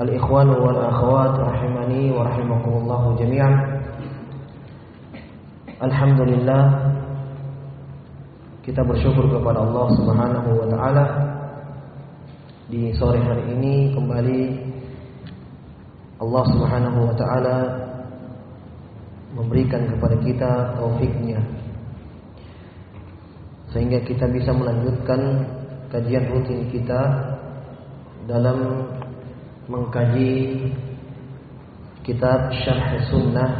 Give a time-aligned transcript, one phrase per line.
[0.00, 3.52] الإخوان والأخوات رحمني ورحمكم الله جميعا
[5.82, 6.62] الحمد لله
[8.62, 11.04] kita bersyukur kepada Allah Subhanahu wa taala
[12.70, 14.42] di sore hari ini kembali
[16.22, 17.58] Allah Subhanahu wa taala
[19.34, 21.42] memberikan kepada kita taufiknya
[23.74, 25.42] sehingga kita bisa melanjutkan
[25.90, 27.00] kajian rutin kita
[28.30, 28.86] dalam
[29.67, 30.63] mengkaji
[32.07, 33.51] kitab Syarh Sunnah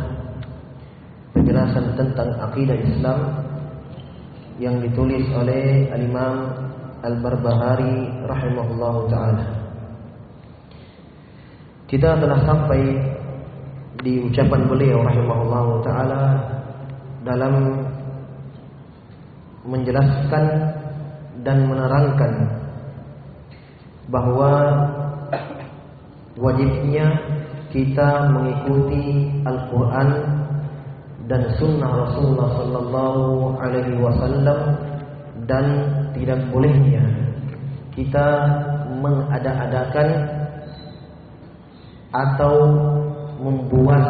[1.35, 3.19] penjelasan tentang akidah Islam
[4.57, 6.35] yang ditulis oleh Al-Imam
[7.03, 9.45] Al-Barbahari rahimahullahu taala.
[11.91, 12.81] Kita telah sampai
[14.01, 16.23] di ucapan beliau rahimahullahu taala
[17.27, 17.83] dalam
[19.67, 20.45] menjelaskan
[21.43, 22.31] dan menerangkan
[24.07, 24.51] bahwa
[26.37, 27.05] wajibnya
[27.73, 30.09] kita mengikuti Al-Qur'an
[31.27, 33.23] dan sunnah Rasulullah Sallallahu
[33.59, 34.59] Alaihi Wasallam
[35.49, 35.65] dan
[36.15, 37.03] tidak bolehnya
[37.91, 38.25] kita
[39.01, 40.09] mengada-adakan
[42.13, 42.55] atau
[43.41, 44.05] membuat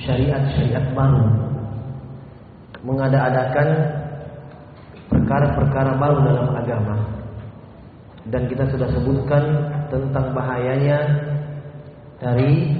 [0.00, 1.28] syariat-syariat baru.
[2.80, 3.68] Mengada-adakan
[5.12, 7.19] perkara-perkara baru dalam agama
[8.28, 9.44] dan kita sudah sebutkan
[9.88, 10.98] tentang bahayanya
[12.20, 12.76] dari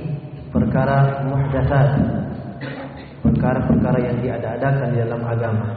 [0.53, 1.89] perkara muhdatsat.
[3.21, 5.69] Perkara-perkara yang diada-adakan di dalam agama.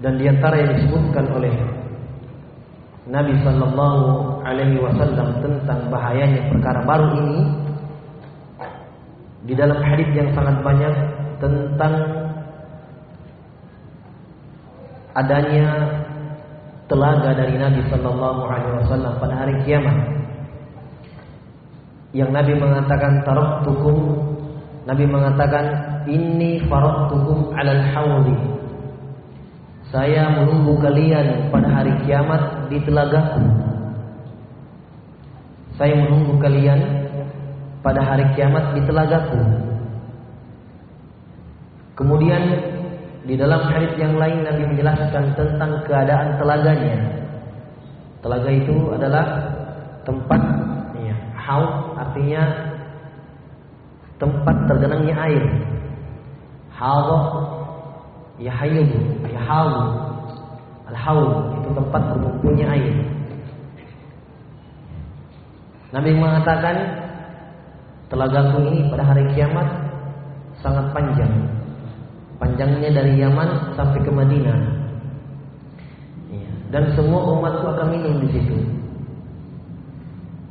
[0.00, 1.54] Dan di antara yang disebutkan oleh
[3.08, 4.04] Nabi Sallallahu
[4.44, 7.40] Alaihi Wasallam tentang bahayanya perkara baru ini
[9.44, 10.94] di dalam hadis yang sangat banyak
[11.40, 11.94] tentang
[15.14, 15.68] adanya
[16.94, 19.98] telaga dari Nabi Sallallahu Alaihi Wasallam pada hari kiamat.
[22.14, 23.98] Yang Nabi mengatakan taraktukum
[24.86, 25.64] Nabi mengatakan
[26.06, 28.54] inni faradtukum alal haudi
[29.94, 33.46] saya menunggu kalian pada hari kiamat di telagaku.
[35.78, 36.82] Saya menunggu kalian
[37.78, 39.38] pada hari kiamat di telagaku.
[41.94, 42.73] Kemudian
[43.24, 46.98] di dalam hadis yang lain Nabi menjelaskan tentang keadaan telaganya
[48.20, 49.24] telaga itu adalah
[50.04, 50.40] tempat
[51.44, 52.42] haud artinya
[54.16, 55.44] tempat tergenangnya air.
[56.72, 57.12] Haud
[58.40, 58.90] ya hayyub,
[59.28, 59.76] ya haud.
[60.84, 62.94] Al-haud itu tempat berkumpulnya air.
[65.92, 66.76] Nabi mengatakan
[68.10, 69.68] telagaku ini pada hari kiamat
[70.58, 71.32] sangat panjang.
[72.38, 74.60] Panjangnya dari Yaman sampai ke Madinah.
[76.74, 78.58] Dan semua umatku akan minum di situ.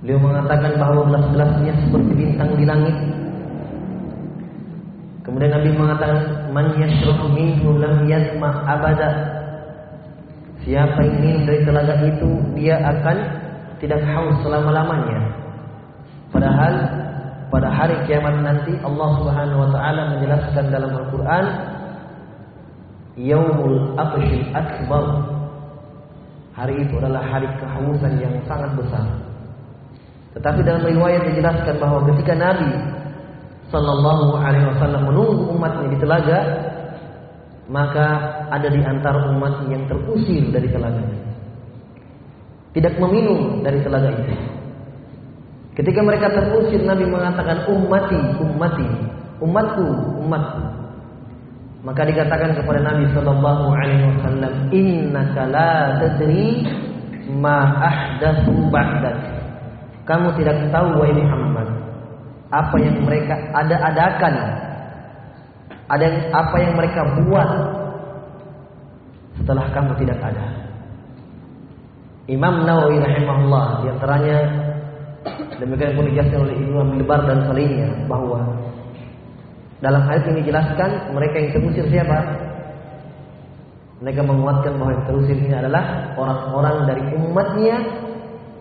[0.04, 2.96] Beliau mengatakan bahwa gelas-gelasnya seperti bintang di langit.
[5.24, 6.20] Kemudian Nabi mengatakan,
[6.52, 9.40] "Man yashrabu minhu lam yatma abada."
[10.64, 13.18] Siapa yang minum dari telaga itu, dia akan
[13.84, 15.20] tidak haus selama-lamanya.
[16.32, 16.74] Padahal
[17.52, 21.46] pada hari kiamat nanti Allah Subhanahu wa taala menjelaskan dalam Al-Qur'an
[23.18, 25.06] Yaumul Aqshil Akbar.
[26.54, 29.06] Hari itu adalah hari kehausan yang sangat besar.
[30.34, 32.74] Tetapi dalam riwayat dijelaskan bahwa ketika Nabi
[33.70, 36.40] Sallallahu Alaihi Wasallam menunggu umatnya di telaga,
[37.70, 38.06] maka
[38.54, 41.00] ada di antara umat yang terusir dari telaga
[42.74, 44.34] Tidak meminum dari telaga itu.
[45.74, 48.86] Ketika mereka terusir, Nabi mengatakan ummati, ummati,
[49.42, 49.86] umatku,
[50.22, 50.83] umatku.
[51.84, 55.22] Maka dikatakan kepada Nabi Sallallahu Alaihi Wasallam, Inna
[55.52, 56.64] la tadri
[57.28, 59.20] ma ahdathu ba'dak.
[60.08, 61.68] Kamu tidak tahu wahai Muhammad
[62.54, 64.36] apa yang mereka ada-adakan
[65.90, 67.50] ada apa yang mereka buat
[69.42, 70.46] setelah kamu tidak ada.
[72.30, 74.38] Imam Nawawi rahimahullah di antaranya
[75.60, 78.40] demikian pun dijelaskan oleh Ibnu Abdul Bar dan selainnya bahwa
[79.84, 82.18] dalam hal ini dijelaskan mereka yang terusir siapa?
[84.00, 87.78] Mereka menguatkan bahwa yang terusir ini adalah orang-orang dari umatnya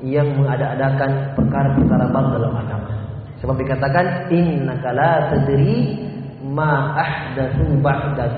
[0.03, 2.91] yang mengada-adakan perkara-perkara baru dalam agama.
[3.39, 5.95] Sebab dikatakan innaka la tadri
[6.43, 8.35] ma ahdatsu ba'dak.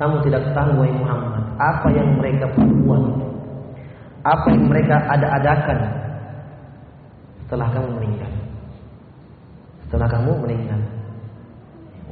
[0.00, 3.04] Kamu tidak tahu wahai Muhammad apa yang mereka perbuat.
[4.24, 5.78] Apa yang mereka ada-adakan
[7.44, 8.32] setelah kamu meninggal.
[9.84, 10.95] Setelah kamu meninggal.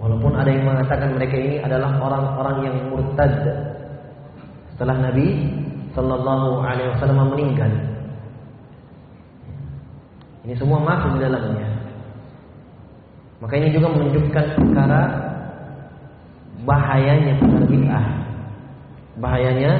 [0.05, 3.33] Walaupun ada yang mengatakan mereka ini adalah orang-orang yang murtad
[4.77, 5.49] setelah Nabi
[5.97, 7.73] Sallallahu Alaihi Wasallam meninggal.
[10.45, 11.69] Ini semua masuk di dalamnya.
[13.41, 15.03] Maka ini juga menunjukkan perkara
[16.69, 18.07] bahayanya perkara bid'ah.
[19.25, 19.73] Bahayanya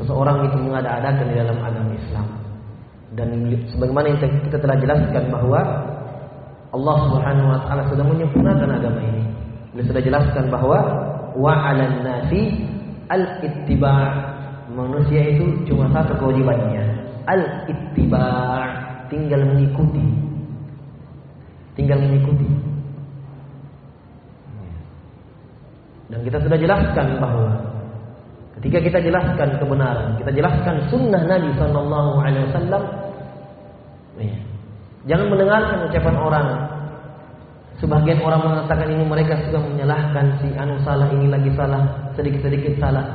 [0.00, 2.26] seseorang itu mengada-adakan di dalam agama Islam.
[3.12, 3.28] Dan
[3.76, 5.60] sebagaimana yang kita telah jelaskan bahwa
[6.68, 9.24] Allah Subhanahu wa taala sudah menyempurnakan agama ini.
[9.72, 10.78] Beliau sudah jelaskan bahwa
[11.32, 12.68] wa 'alan nasi
[13.08, 14.04] al-ittiba'
[14.72, 16.84] manusia itu cuma satu kewajibannya
[17.24, 18.68] al-ittiba'
[19.08, 20.04] tinggal mengikuti.
[21.72, 22.48] Tinggal mengikuti.
[26.08, 27.52] Dan kita sudah jelaskan bahwa
[28.58, 32.82] ketika kita jelaskan kebenaran kita jelaskan sunnah Nabi Sallallahu Alaihi Wasallam
[35.06, 36.48] jangan mendengarkan ucapan orang
[37.78, 43.06] Sebagian orang mengatakan ini mereka suka menyalahkan si anu salah ini lagi salah sedikit-sedikit salah.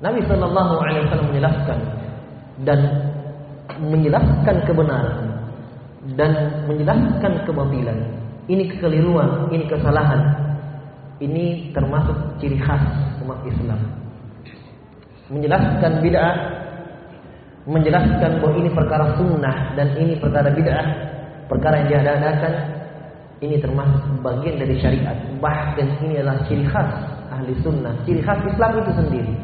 [0.00, 1.78] Nabi Shallallahu Alaihi Wasallam menjelaskan
[2.64, 2.80] dan
[3.76, 5.16] menjelaskan kebenaran
[6.16, 6.32] dan
[6.64, 7.98] menjelaskan kebatilan.
[8.48, 10.20] Ini kekeliruan, ini kesalahan.
[11.20, 12.84] Ini termasuk ciri khas
[13.20, 13.80] umat Islam.
[15.28, 16.34] Menjelaskan bid'ah,
[17.64, 20.86] menjelaskan bahwa ini perkara sunnah dan ini perkara bid'ah,
[21.48, 22.54] perkara yang diadakan
[23.40, 25.16] ini termasuk bagian dari syariat.
[25.40, 26.90] Bahkan ini adalah ciri khas
[27.32, 29.34] ahli sunnah, ciri khas Islam itu sendiri.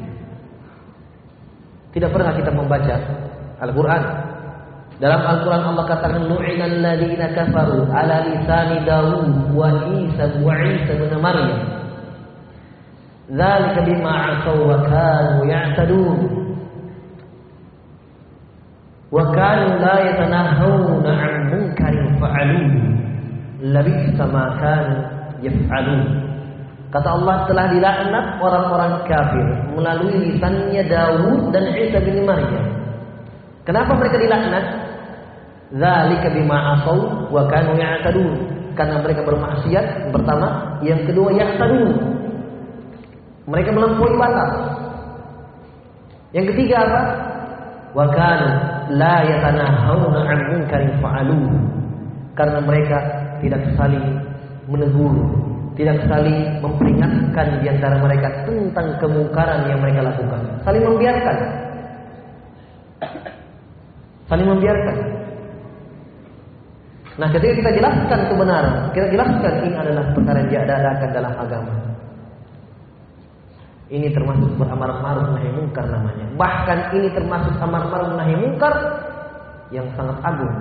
[1.91, 2.97] Tidak pernah kita membaca
[3.61, 4.03] Al-Quran.
[5.01, 11.13] Dalam Al-Quran Allah katakan Nu'inal ladina kafaru ala lisani Dawud wa Isa wa Isa bin
[11.19, 11.61] Maryam.
[13.33, 16.40] Dzalika bima wa kanu ya'tadun.
[19.11, 22.15] Wa kanu la yatanahawna 'an munkarin.
[23.61, 24.97] Labisa ma kanu.
[26.91, 29.47] Kata Allah telah dilaknat orang-orang kafir
[29.79, 32.67] melalui lisannya Daud dan Isa bin Maryam.
[33.63, 34.65] Kenapa mereka dilaknat?
[35.71, 38.59] Zalika bima asau wa kanu ya'tadun.
[38.75, 41.95] Karena mereka bermaksiat pertama, yang kedua ya'tadun.
[43.47, 44.53] Mereka melampaui batas.
[46.35, 47.03] Yang ketiga apa?
[48.95, 51.51] La yatanahawna 'an munkarin fa'aluhu.
[52.35, 52.99] Karena mereka
[53.43, 54.07] tidak saling
[54.71, 55.15] menegur,
[55.75, 60.41] tidak saling memperingatkan di antara mereka tentang kemungkaran yang mereka lakukan.
[60.63, 61.37] Saling membiarkan.
[64.31, 64.97] Saling membiarkan.
[67.19, 71.90] Nah, ketika kita jelaskan kebenaran, kita jelaskan ini adalah perkara yang diadakan dalam agama.
[73.91, 76.23] Ini termasuk beramar ma'ruf nahi mungkar namanya.
[76.39, 78.75] Bahkan ini termasuk amar ma'ruf nahi mungkar
[79.75, 80.55] yang sangat agung.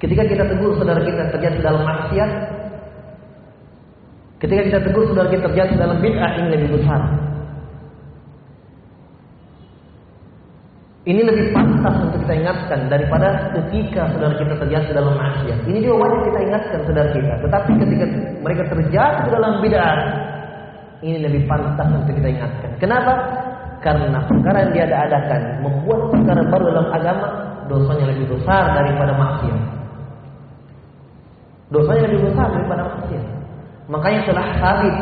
[0.00, 2.30] Ketika kita tegur saudara kita terjatuh dalam maksiat,
[4.40, 7.00] ketika kita tegur saudara kita terjatuh dalam bid'ah ini lebih besar.
[11.06, 15.60] Ini lebih pantas untuk kita ingatkan daripada ketika saudara kita terjatuh dalam maksiat.
[15.68, 17.34] Ini juga wajib kita ingatkan saudara kita.
[17.44, 18.04] Tetapi ketika
[18.40, 19.96] mereka terjatuh dalam bid'ah,
[21.04, 22.70] ini lebih pantas untuk kita ingatkan.
[22.80, 23.12] Kenapa?
[23.84, 27.26] Karena perkara yang dia adakan membuat perkara baru dalam agama
[27.68, 29.60] dosanya lebih besar daripada maksiat.
[31.70, 33.24] Dosanya lebih besar daripada maksiat.
[33.86, 34.96] Makanya telah sabit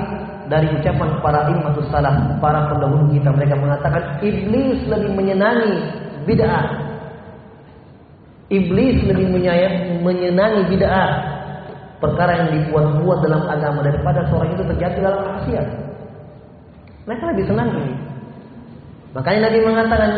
[0.49, 5.75] dari ucapan para imamatus salah, para pendahulu kita mereka mengatakan iblis lebih menyenangi
[6.29, 6.67] bid'ah.
[8.53, 9.27] Iblis lebih
[10.05, 11.11] menyenangi bid'ah.
[12.03, 15.84] Perkara yang dibuat-buat dalam agama daripada seorang itu terjatuh dalam maksiat.
[17.05, 17.95] Mereka lebih senang ini.
[19.15, 20.13] Makanya Nabi mengatakan,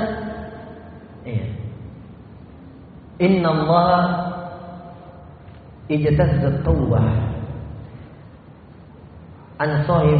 [1.26, 1.46] iya.
[3.16, 4.00] Inna Allah
[5.88, 7.06] ijtazza tawbah
[9.56, 9.70] an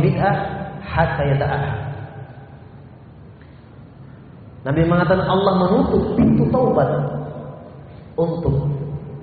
[0.01, 0.37] bid'ah
[0.81, 1.65] hatta yada'ah.
[4.67, 6.91] Nabi mengatakan Allah menutup pintu taubat
[8.19, 8.67] untuk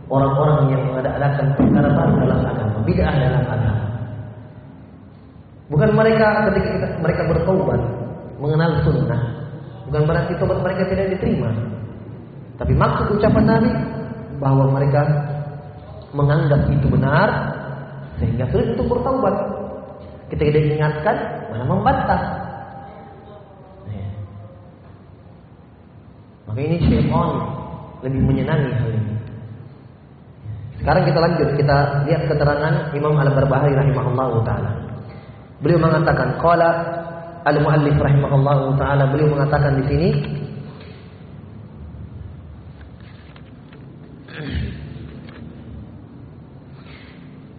[0.08, 3.83] orang-orang yang mengadakan perkara baru dalam agama, bid'ah dalam agama.
[5.74, 7.82] Bukan mereka ketika kita, mereka bertobat
[8.38, 9.22] mengenal sunnah,
[9.90, 11.50] bukan berarti tobat mereka tidak diterima.
[12.62, 13.72] Tapi maksud ucapan Nabi
[14.38, 15.02] bahwa mereka
[16.14, 17.30] menganggap itu benar
[18.22, 19.34] sehingga sulit untuk bertaubat.
[20.30, 21.18] Ketika dia ingatkan,
[21.50, 22.22] malah membantah.
[23.90, 24.08] Ya.
[26.46, 27.30] Maka ini syaitan
[28.06, 29.14] lebih menyenangi hal ini.
[30.78, 34.83] Sekarang kita lanjut, kita lihat keterangan Imam Al-Barbahari rahimahullah taala.
[35.64, 36.70] Beliau mengatakan, qala
[37.48, 40.10] al-muallif rahimahullah taala, beliau mengatakan di sini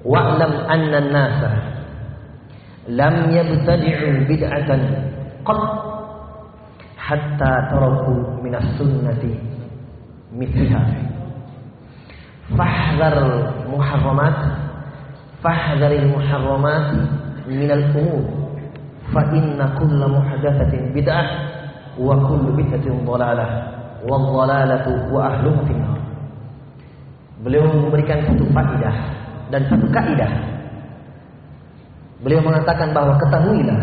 [0.04, 1.50] Wa'lam anna an-nasa
[2.92, 4.80] lam yabtadi'u bid'atan
[5.40, 5.61] qad
[7.00, 9.32] hatta taraku min as-sunnati
[10.28, 10.84] mithliha
[12.52, 13.16] fahdhar
[13.73, 14.37] muharramat
[15.40, 16.84] fahdharil muharramat
[17.48, 18.24] min al-umur
[19.12, 21.26] fa inna kulla muhdatsatin bid'ah
[22.00, 23.50] wa kullu bid'atin dhalalah
[24.04, 25.98] wa dhalalatu wa ahluha finnar
[27.44, 28.96] beliau memberikan satu faedah
[29.52, 30.32] dan satu kaidah.
[32.24, 33.80] Beliau mengatakan bahwa ketahuilah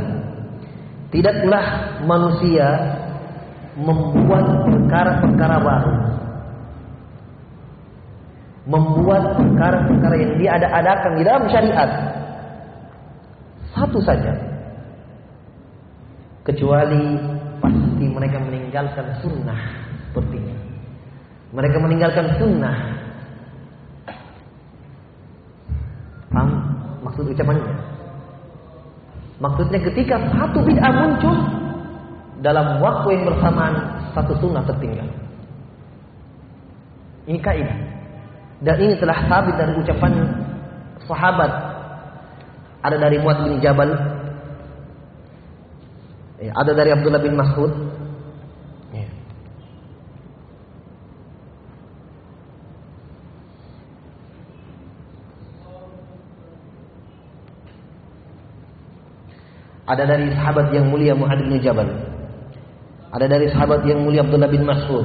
[1.13, 1.65] tidaklah
[2.01, 2.67] manusia
[3.77, 5.95] membuat perkara-perkara baru.
[8.65, 11.89] Membuat perkara-perkara yang dia ada adakan di dalam syariat.
[13.91, 14.31] Satu saja.
[16.47, 17.19] Kecuali
[17.59, 19.59] pasti mereka meninggalkan sunnah
[20.07, 20.55] sepertinya.
[21.51, 22.77] Mereka meninggalkan sunnah
[26.31, 26.49] Paham
[27.03, 27.75] maksud ucapannya?
[29.43, 31.35] Maksudnya ketika satu bid'ah muncul
[32.39, 33.75] dalam waktu yang bersamaan
[34.15, 35.11] satu sunnah tertinggal.
[37.27, 37.79] Ini kaidah.
[38.63, 40.31] Dan ini telah sabit dari ucapan
[41.11, 41.70] sahabat.
[42.81, 43.89] Ada dari Muad bin Jabal.
[46.41, 47.69] Ya, ada dari Abdullah bin Mas'ud
[59.91, 61.89] Ada dari sahabat yang mulia Muhammad bin Jabal.
[63.11, 65.03] Ada dari sahabat yang mulia Abdullah bin Mas'ud.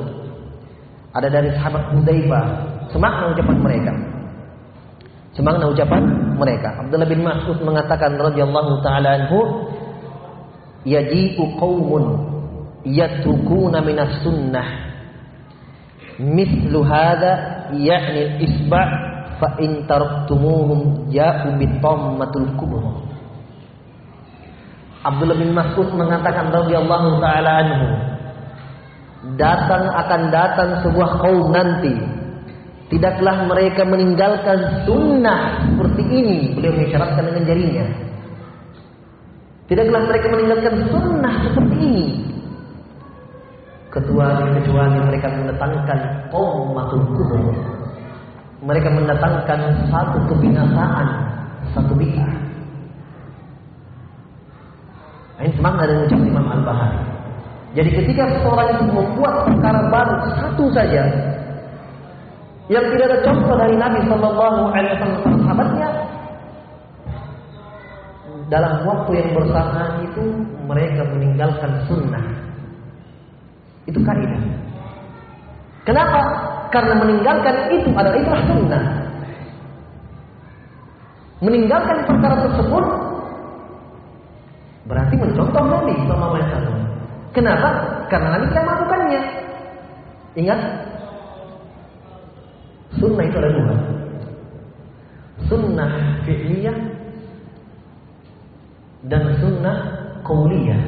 [1.11, 2.45] Ada dari sahabat Hudzaifah.
[2.95, 3.93] Semakna ucapan mereka.
[5.35, 6.03] Semakna ucapan
[6.37, 6.85] mereka.
[6.85, 9.39] Abdullah bin Mas'ud mengatakan radhiyallahu taala anhu,
[10.87, 12.05] "Yaji'u qaumun
[12.87, 14.69] yatrukuna minas sunnah
[16.23, 18.89] mithlu hadha ya'ni al-isba'
[19.43, 22.93] fa in taraktumuhum ja'u bitammatul kubra."
[25.07, 27.89] Abdullah bin Mas'ud mengatakan radhiyallahu taala anhu
[29.35, 31.95] datang akan datang sebuah kaum nanti
[32.87, 37.87] tidaklah mereka meninggalkan sunnah seperti ini beliau mengisyaratkan dengan jarinya.
[39.67, 42.07] Tidaklah mereka meninggalkan sunnah seperti ini.
[43.91, 45.99] Kecuali kecuali mereka mendatangkan
[46.31, 47.55] ummatul kubur.
[48.63, 51.07] Mereka mendatangkan satu kebinasaan
[51.75, 52.35] satu bid'ah.
[55.37, 57.01] Ini semangat dari ucapan Imam Al-Bahari.
[57.77, 61.05] Jadi ketika seseorang itu membuat perkara baru satu saja
[62.67, 65.89] yang tidak ada contoh dari Nabi Shallallahu Alaihi Wasallam sahabatnya
[68.47, 70.23] dalam waktu yang bersamaan itu
[70.67, 72.27] mereka meninggalkan sunnah.
[73.87, 74.43] Itu kaidah.
[75.87, 76.21] Kenapa?
[76.75, 78.85] Karena meninggalkan itu adalah itulah sunnah.
[81.39, 82.85] Meninggalkan perkara tersebut
[84.87, 86.79] Berarti mencontoh Nabi Sallallahu Alaihi Wasallam.
[87.35, 87.69] Kenapa?
[88.07, 89.23] Karena Nabi tidak melakukannya.
[90.39, 90.61] Ingat,
[93.07, 93.75] sunnah itu ada dua.
[95.47, 95.93] Sunnah
[96.27, 96.79] fi'liyah
[99.07, 99.77] dan sunnah
[100.27, 100.83] qauliyah.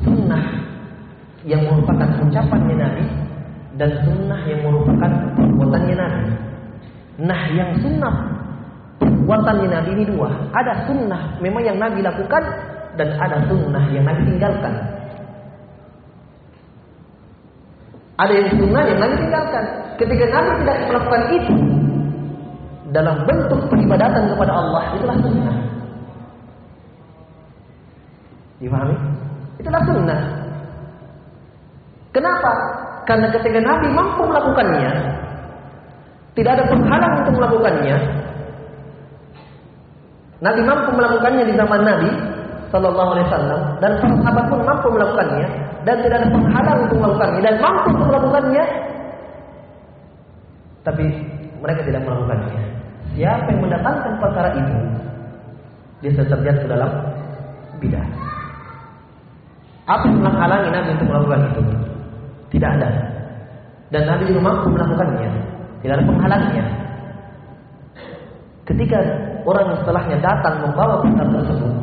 [0.00, 0.44] Sunnah
[1.44, 3.06] yang merupakan ucapannya Nabi
[3.76, 6.24] dan sunnah yang merupakan perbuatannya Nabi.
[7.20, 8.32] Nah, yang sunnah
[9.02, 10.30] Perbuatannya Nabi ini dua.
[10.54, 12.42] Ada sunnah memang yang Nabi lakukan
[12.94, 14.74] dan ada sunnah yang Nabi tinggalkan.
[18.20, 19.64] Ada yang sunnah yang Nabi tinggalkan.
[19.96, 21.54] Ketika Nabi tidak melakukan itu
[22.92, 25.56] dalam bentuk peribadatan kepada Allah, itulah sunnah.
[28.60, 28.96] Dipahami?
[29.58, 30.20] Itulah sunnah.
[32.12, 32.52] Kenapa?
[33.08, 34.92] Karena ketika Nabi mampu melakukannya,
[36.36, 37.96] tidak ada penghalang untuk melakukannya.
[40.42, 42.10] Nabi mampu melakukannya di zaman Nabi
[42.74, 47.40] Sallallahu Alaihi Wasallam dan para sahabat pun mampu melakukannya dan tidak ada penghalang untuk melakukannya
[47.42, 48.64] dan mampu untuk melakukannya,
[50.86, 51.04] tapi
[51.58, 52.60] mereka tidak melakukannya.
[53.12, 54.76] Siapa yang mendatangkan perkara itu,
[56.00, 56.90] dia terjatuh dalam
[57.82, 58.06] bidah.
[59.90, 61.62] Apa yang menghalangi Nabi untuk melakukan itu?
[62.54, 62.88] Tidak ada.
[63.90, 65.30] Dan Nabi juga mampu melakukannya.
[65.82, 66.64] Tidak ada penghalangnya.
[68.62, 68.98] Ketika
[69.42, 71.74] orang setelahnya datang membawa perkara tersebut,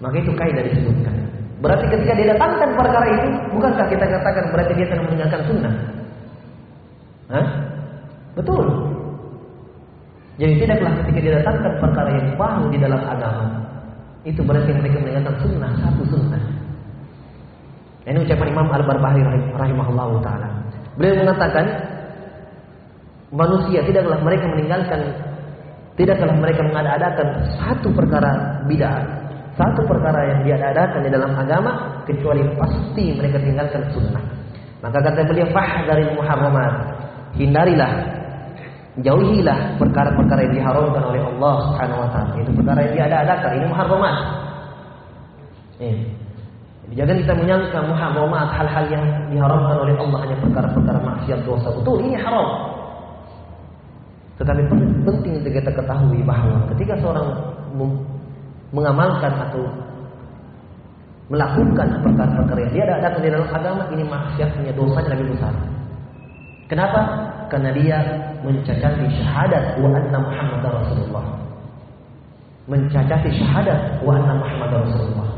[0.00, 1.21] maka itu kaidah disebutkan.
[1.62, 5.74] Berarti ketika dia datangkan perkara itu, bukankah kita katakan berarti dia akan meninggalkan sunnah?
[7.30, 7.46] Hah?
[8.34, 8.66] Betul.
[10.42, 13.46] Jadi tidaklah ketika dia datangkan perkara yang baru di dalam agama,
[14.26, 16.42] itu berarti mereka meninggalkan sunnah, satu sunnah.
[18.02, 19.22] Ini ucapan Imam Al-Barbahari
[19.54, 20.48] rahimahullah taala.
[20.98, 21.64] Beliau mengatakan
[23.30, 25.00] manusia tidaklah mereka meninggalkan
[25.94, 27.28] tidaklah mereka mengadakan
[27.60, 29.04] satu perkara bid'ah,
[29.52, 34.24] satu perkara yang diadakan di dalam agama kecuali pasti mereka tinggalkan sunnah.
[34.80, 36.74] Maka kata beliau fah dari muharramat,
[37.36, 37.92] hindarilah
[39.00, 42.32] jauhilah perkara-perkara yang diharamkan oleh Allah Subhanahu wa taala.
[42.40, 44.16] Itu perkara yang diadakan, ini muharramat.
[45.80, 45.96] Eh.
[46.92, 51.68] Jangan kita menyangka muharramat hal-hal yang diharamkan oleh Allah hanya perkara-perkara maksiat dosa.
[51.72, 52.48] Betul, ini haram.
[54.36, 54.60] Tetapi
[55.06, 57.32] penting untuk kita ketahui bahwa ketika seorang
[58.72, 59.62] mengamalkan atau
[61.32, 65.54] melakukan perkara-perkara yang dia ada di dalam agama ini maksiatnya dosanya lebih besar.
[66.68, 67.00] Kenapa?
[67.52, 67.98] Karena dia
[68.40, 71.24] mencacati syahadat wa anna Muhammad Rasulullah.
[72.68, 75.28] Mencacati syahadat wa anna Muhammad Rasulullah.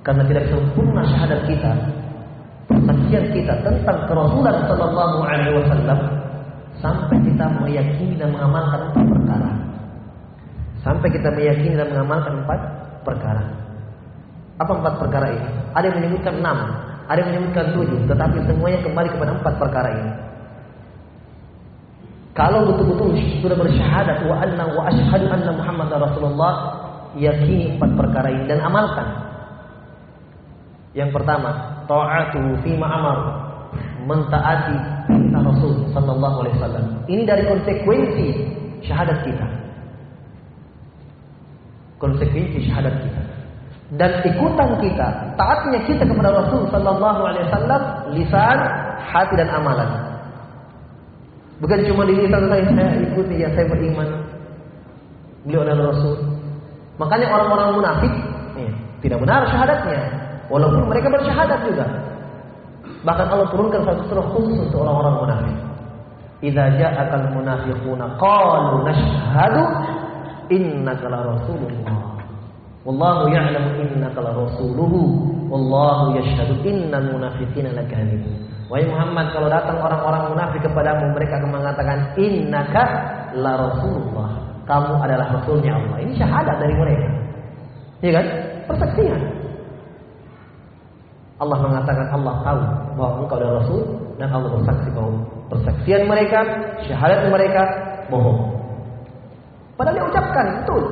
[0.00, 1.72] Karena tidak sempurna syahadat kita,
[2.70, 6.00] persaksian kita tentang kerasulan sallallahu alaihi wasallam
[6.80, 9.50] sampai kita meyakini dan mengamalkan empat perkara.
[10.86, 12.60] Sampai kita meyakini dan mengamalkan empat
[13.02, 13.42] perkara.
[14.62, 15.48] Apa empat perkara ini?
[15.74, 16.58] Ada yang menyebutkan enam,
[17.10, 20.12] ada yang menyebutkan tujuh, tetapi semuanya kembali kepada empat perkara ini.
[22.38, 26.54] Kalau betul-betul sudah bersyahadat wa anna wa asyhadu anna Muhammad Rasulullah,
[27.18, 29.08] yakini empat perkara ini dan amalkan.
[30.94, 31.50] Yang pertama,
[31.90, 33.18] ta'atu fi ma'amar,
[34.06, 34.76] mentaati
[35.10, 36.84] perintah Rasul sallallahu alaihi wasallam.
[37.10, 38.26] Ini dari konsekuensi
[38.86, 39.65] syahadat kita.
[42.06, 43.22] Konsekuensi syahadat kita.
[43.98, 47.82] Dan ikutan kita, taatnya kita kepada Rasul sallallahu alaihi wasallam
[48.14, 48.58] lisan,
[49.10, 49.90] hati dan amalan.
[51.58, 54.06] Bukan cuma di lisan saya saya ikuti ya saya beriman.
[55.46, 56.14] Beliau adalah Rasul.
[56.98, 58.12] Makanya orang-orang munafik
[58.54, 58.70] eh,
[59.02, 60.02] tidak benar syahadatnya.
[60.46, 61.86] Walaupun mereka bersyahadat juga.
[63.02, 65.56] Bahkan Allah turunkan satu surah khusus untuk orang-orang munafik.
[66.42, 69.62] Idza ja'akal munafiquna qalu nashhadu
[70.52, 72.16] innaka la rasulullah.
[72.86, 75.00] Wallahu ya'lamu innaka la rasuluhu.
[75.50, 78.46] Wallahu yashhadu innal munafiqina lakadzibun.
[78.66, 82.84] Wahai Muhammad, kalau datang orang-orang munafik kepadamu, mereka akan mengatakan innaka
[83.38, 84.30] la rasulullah.
[84.66, 85.96] Kamu adalah rasulnya Allah.
[86.02, 87.08] Ini syahadat dari mereka.
[88.02, 88.26] Iya kan?
[88.66, 89.20] Persaksian.
[91.36, 92.60] Allah mengatakan Allah tahu
[92.96, 93.82] bahwa engkau adalah Rasul
[94.16, 95.20] dan Allah bersaksi bahwa
[95.52, 96.40] persaksian mereka,
[96.88, 97.62] syahadat mereka
[98.08, 98.55] bohong.
[99.76, 100.82] Padahal dia ucapkan betul.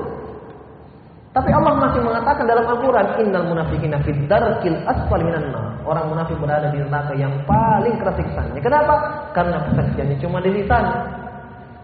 [1.34, 5.50] Tapi Allah masih mengatakan dalam Al-Quran, Innal munafiqina fid darkil asfal minan.
[5.82, 8.60] Orang munafik berada di neraka yang paling keras siksaannya.
[8.62, 8.94] Kenapa?
[9.34, 10.84] Karena persaksiannya cuma di lisan.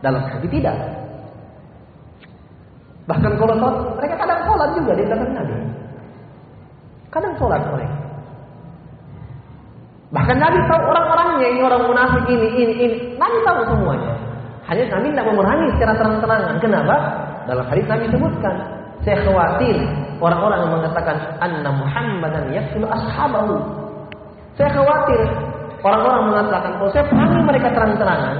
[0.00, 0.76] Dalam hati tidak.
[3.04, 5.54] Bahkan kalau sholat, mereka kadang sholat juga di belakang Nabi.
[7.10, 7.96] Kadang sholat mereka.
[10.10, 12.96] Bahkan Nabi tahu orang-orangnya, ini orang munafik ini, ini, ini.
[13.18, 14.14] Nabi tahu semuanya.
[14.70, 16.54] Hanya Nabi tidak memerangi secara terang-terangan.
[16.62, 16.96] Kenapa?
[17.50, 18.54] Dalam hadis Nabi sebutkan,
[19.02, 19.76] saya khawatir
[20.22, 23.58] orang-orang yang mengatakan anna Muhammadan yaqtulu ashabahu.
[24.54, 25.20] Saya khawatir
[25.82, 28.36] orang-orang mengatakan kalau saya perangi mereka terang-terangan,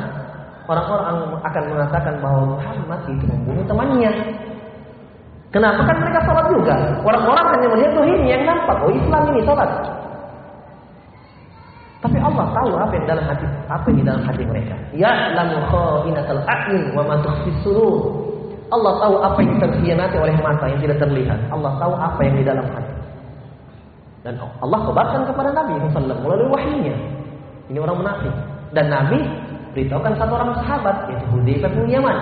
[0.71, 1.07] orang-orang
[1.43, 4.13] akan mengatakan bahwa Muhammad itu membunuh temannya.
[5.51, 6.77] Kenapa kan mereka sholat juga?
[7.03, 8.79] Orang-orang hanya melihat tuh ini yang nampak.
[8.87, 9.71] Oh Islam ini sholat.
[12.01, 14.75] Tapi Allah tahu apa yang dalam hati apa yang di dalam hati mereka.
[14.97, 17.17] Ya'lamu kha'inatal a'yun wa ma
[17.61, 17.97] sudur.
[18.71, 21.39] Allah tahu apa yang terkhianati oleh mata yang tidak terlihat.
[21.53, 22.95] Allah tahu apa yang di dalam hati.
[24.25, 26.97] Dan Allah kabarkan kepada Nabi SAW melalui wahyunya.
[27.69, 28.35] Ini orang munafik.
[28.73, 29.21] Dan Nabi
[29.77, 32.19] beritahukan satu orang sahabat yaitu Hudzaifah bin Yaman.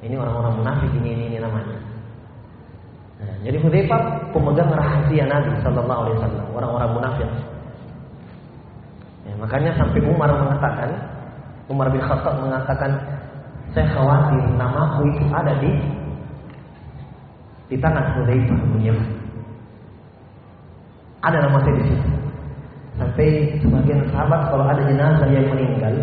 [0.00, 1.78] Ini orang-orang munafik ini ini, ini namanya.
[3.20, 4.00] Nah, jadi Hudzaifah
[4.32, 7.30] pemegang rahasia Nabi Sallallahu Alaihi Wasallam, orang-orang munafik.
[9.30, 10.90] Ya, makanya sampai Umar mengatakan,
[11.70, 12.98] Umar bin Khattab mengatakan,
[13.70, 15.70] saya khawatir namaku itu ada di
[17.70, 18.98] di tangan Hudzaifah bin.
[21.22, 22.10] Ada nama saya di situ.
[22.98, 23.28] Sampai
[23.62, 25.94] sebagian sahabat kalau ada jenazah yang meninggal,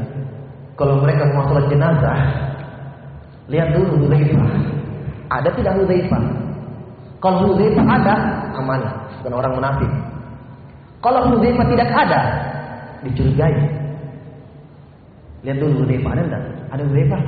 [0.80, 2.18] kalau mereka mau sholat jenazah,
[3.52, 4.48] lihat dulu Hudzaifah.
[5.28, 6.24] Ada tidak Hudzaifah?
[7.20, 8.16] Kalau Hudzaifah ada,
[8.56, 8.82] aman,
[9.20, 9.92] bukan orang munafik.
[11.04, 12.22] Kalau Hudzaifah tidak ada,
[13.06, 13.56] dicurigai.
[15.46, 16.44] Lihat dulu Hudzaifah ada enggak?
[16.74, 17.22] Ada Hudzaifah?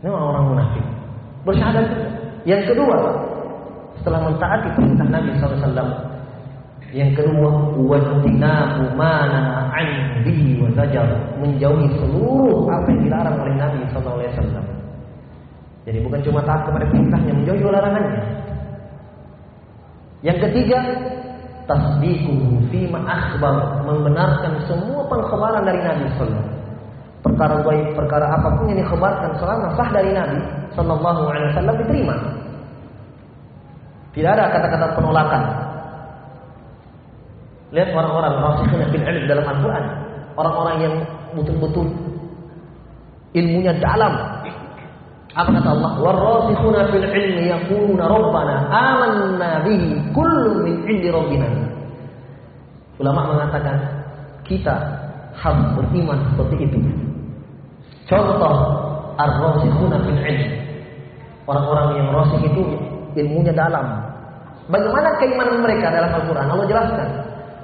[0.00, 0.84] Ini orang-orang munafik.
[1.44, 1.86] Bersyahadat.
[2.48, 2.96] Yang kedua,
[4.00, 5.92] setelah mentaati perintah Nabi SAW.
[6.90, 9.68] Yang kedua, wajtinabu mana
[10.24, 11.04] bihi wa zajar.
[11.36, 14.64] Menjauhi seluruh apa yang dilarang oleh Nabi SAW.
[15.84, 18.20] Jadi bukan cuma taat kepada perintahnya, menjauhi larangannya.
[20.20, 20.78] Yang ketiga,
[21.64, 26.58] tasdiquhu fima akhbar, membenarkan semua pengkhabaran dari Nabi sallallahu
[27.20, 30.40] Perkara baik, perkara apa pun yang dikhabarkan selama sah dari Nabi
[30.72, 32.16] sallallahu alaihi wasallam diterima.
[34.16, 35.42] Tidak ada kata-kata penolakan.
[37.76, 39.84] Lihat orang-orang rasikhun fil ilm dalam Al-Qur'an,
[40.34, 40.94] orang-orang yang
[41.36, 41.86] betul-betul
[43.36, 44.39] ilmunya dalam.
[45.30, 45.92] Apa kata Allah?
[46.02, 51.46] Warasikhuna fil ilmi yaquluna rabbana amanna bihi kullu min indi rabbina.
[52.98, 53.78] Ulama mengatakan
[54.42, 54.74] kita
[55.38, 56.78] harus beriman seperti itu.
[58.10, 58.54] Contoh
[59.22, 60.58] ar-rasikhuna fil ilmi.
[61.46, 62.62] Orang-orang yang rasih itu
[63.14, 63.86] ilmunya dalam.
[64.70, 66.46] Bagaimana keimanan mereka dalam Al-Quran?
[66.50, 67.08] Allah jelaskan.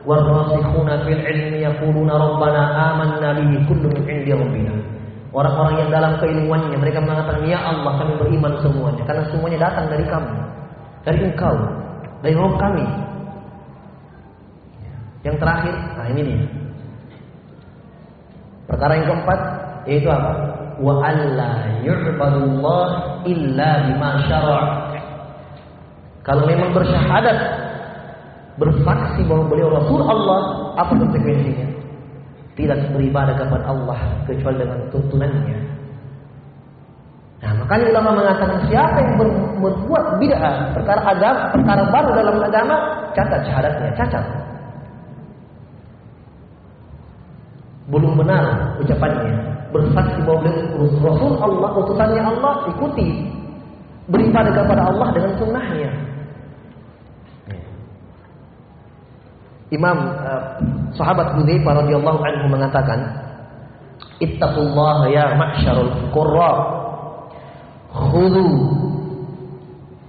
[0.06, 2.62] Warasikhuna fil ilmi yaquluna rabbana
[2.94, 4.95] amanna bihi kullu min indi rabbina.
[5.36, 10.04] Orang-orang yang dalam keilmuannya mereka mengatakan ya Allah kami beriman semuanya karena semuanya datang dari
[10.08, 10.32] kamu,
[11.04, 11.56] dari engkau,
[12.24, 12.86] dari Roh kami.
[15.28, 16.40] Yang terakhir, nah ini nih.
[18.64, 19.40] Perkara yang keempat
[19.84, 20.32] yaitu apa?
[20.80, 22.88] Wa alla yu'badullah
[23.28, 24.10] illa bima.
[26.24, 27.38] Kalau memang bersyahadat
[28.56, 31.75] bersaksi bahwa beliau Rasul Allah, apa konsekuensinya?
[32.56, 35.58] Tidak beribadah kepada Allah kecuali dengan tuntunannya.
[37.44, 39.28] Nah, makanya ulama mengatakan siapa yang ber,
[39.60, 42.76] berbuat bid'ah, perkara agama, perkara baru dalam agama,
[43.12, 44.24] catat syahadatnya, cacat.
[47.92, 49.36] Belum benar ucapannya,
[49.70, 50.48] bersaksi bahwa
[50.80, 53.08] Rasul Allah, utusannya Allah, ikuti.
[54.08, 55.90] Beribadah kepada Allah dengan sunnahnya.
[59.74, 60.62] Imam uh,
[60.94, 63.00] sahabat Hudzaifah radhiyallahu anhu mengatakan,
[64.22, 66.52] "Ittaqullaha ya ma'syarul qurra.
[67.90, 68.46] Khudhu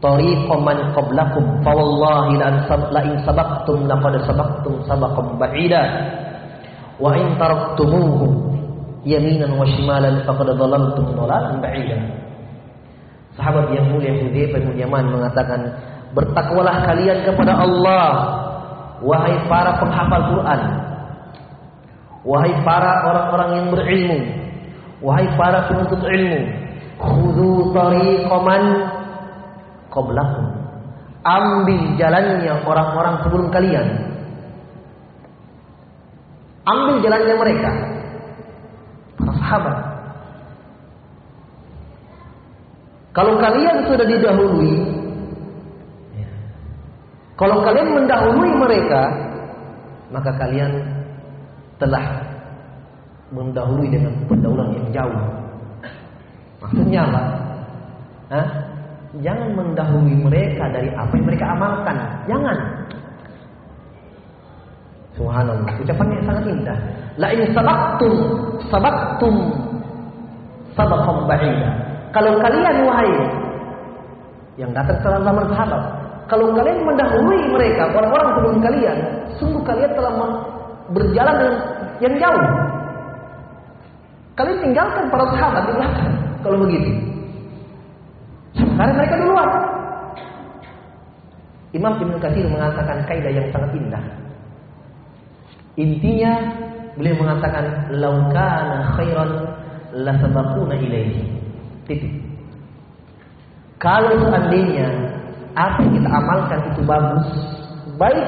[0.04, 5.84] tariqa man qablakum fa wallahi la in sabaqtum laqad sabaqtum sabaqan ba'ida
[7.02, 8.54] wa in taraktumuhu
[9.08, 11.98] yaminan wa shimalan faqad dhalaltum dhalalan ba'ida."
[13.38, 15.62] Sahabat yang mulia Hudzaifah bin Yaman mengatakan,
[16.18, 18.47] "Bertakwalah kalian kepada Allah
[19.02, 20.62] Wahai para penghafal Quran.
[22.26, 24.20] Wahai para orang-orang yang berilmu.
[25.06, 26.40] Wahai para penuntut ilmu.
[26.98, 28.64] Khudu tariqaman
[29.94, 30.46] Qoblakum.
[31.22, 33.88] Ambil jalannya orang-orang sebelum kalian.
[36.68, 37.72] Ambil jalannya mereka.
[39.18, 39.78] Para sahabat.
[43.18, 44.97] Kalau kalian sudah didahului
[47.38, 49.02] kalau kalian mendahului mereka,
[50.10, 50.74] maka kalian
[51.78, 52.26] telah
[53.30, 55.22] mendahului dengan pendahuluan yang jauh.
[56.58, 57.22] Maksudnya apa?
[58.34, 58.48] Hah?
[59.22, 61.98] Jangan mendahului mereka dari apa yang mereka amalkan.
[62.26, 62.58] Jangan.
[65.14, 65.74] Subhanallah.
[65.78, 66.80] Ucapannya sangat indah.
[67.22, 68.14] La in sabaqtum
[68.70, 69.36] sabaqtum
[70.74, 71.70] sabaqan ba'ida.
[72.14, 73.14] Kalau kalian wahai
[74.58, 75.84] yang datang setelah zaman sahabat,
[76.28, 78.98] kalau kalian mendahului mereka, orang-orang sebelum kalian,
[79.40, 80.14] sungguh kalian telah
[80.92, 81.56] berjalan dengan
[82.04, 82.46] yang jauh.
[84.38, 86.14] Kalian tinggalkan para sahabat di belakang.
[86.46, 86.92] Kalau begitu.
[88.60, 89.50] Sekarang mereka duluan.
[91.74, 94.04] Imam Ibn Katsir mengatakan kaidah yang sangat indah.
[95.78, 96.34] Intinya
[96.98, 97.66] beliau mengatakan
[97.98, 99.32] laukana khairan
[99.94, 101.24] la sabaquna ilaihi.
[101.88, 102.14] Titik.
[103.78, 104.90] Kalau seandainya
[105.58, 107.26] apa yang kita amalkan itu bagus,
[107.98, 108.28] baik,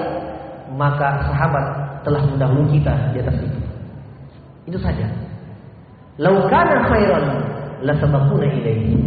[0.73, 1.65] maka sahabat
[2.01, 3.59] telah mendahului kita di atas itu.
[4.73, 5.05] Itu saja.
[6.17, 7.25] Laukana khairan
[7.85, 8.97] la sabaquna ilaihi.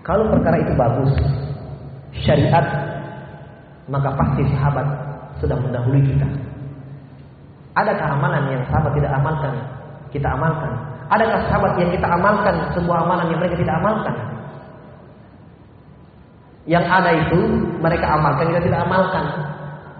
[0.00, 1.12] Kalau perkara itu bagus,
[2.24, 2.66] syariat,
[3.84, 4.86] maka pasti sahabat
[5.44, 6.28] sudah mendahului kita.
[7.76, 9.54] Adakah amalan yang sahabat tidak amalkan?
[10.10, 10.72] Kita amalkan.
[11.12, 14.16] Adakah sahabat yang kita amalkan sebuah amalan yang mereka tidak amalkan?
[16.68, 17.40] Yang ada itu
[17.80, 19.24] mereka amalkan, kita tidak amalkan.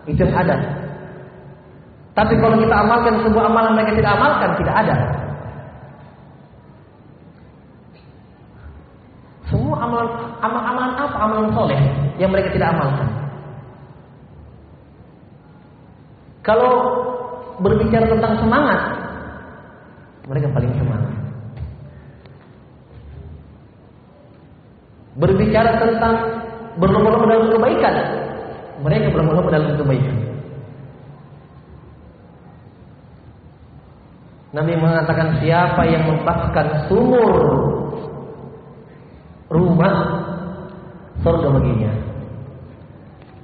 [0.04, 0.56] Itu yang ada.
[2.12, 4.96] Tapi kalau kita amalkan sebuah amalan mereka tidak amalkan, tidak ada.
[9.48, 10.08] Semua amalan
[10.44, 11.16] amal amalan apa?
[11.16, 11.80] Amalan soleh
[12.20, 13.08] yang mereka tidak amalkan.
[16.40, 16.72] Kalau
[17.60, 18.80] berbicara tentang semangat,
[20.28, 21.14] mereka paling semangat.
[25.20, 26.14] Berbicara tentang
[26.80, 27.94] berlomba-lomba dalam kebaikan,
[28.80, 30.16] mereka berlomba-lomba dalam kebaikan.
[34.50, 37.32] Nabi mengatakan siapa yang membakar sumur
[39.46, 39.94] rumah
[41.22, 41.92] surga baginya.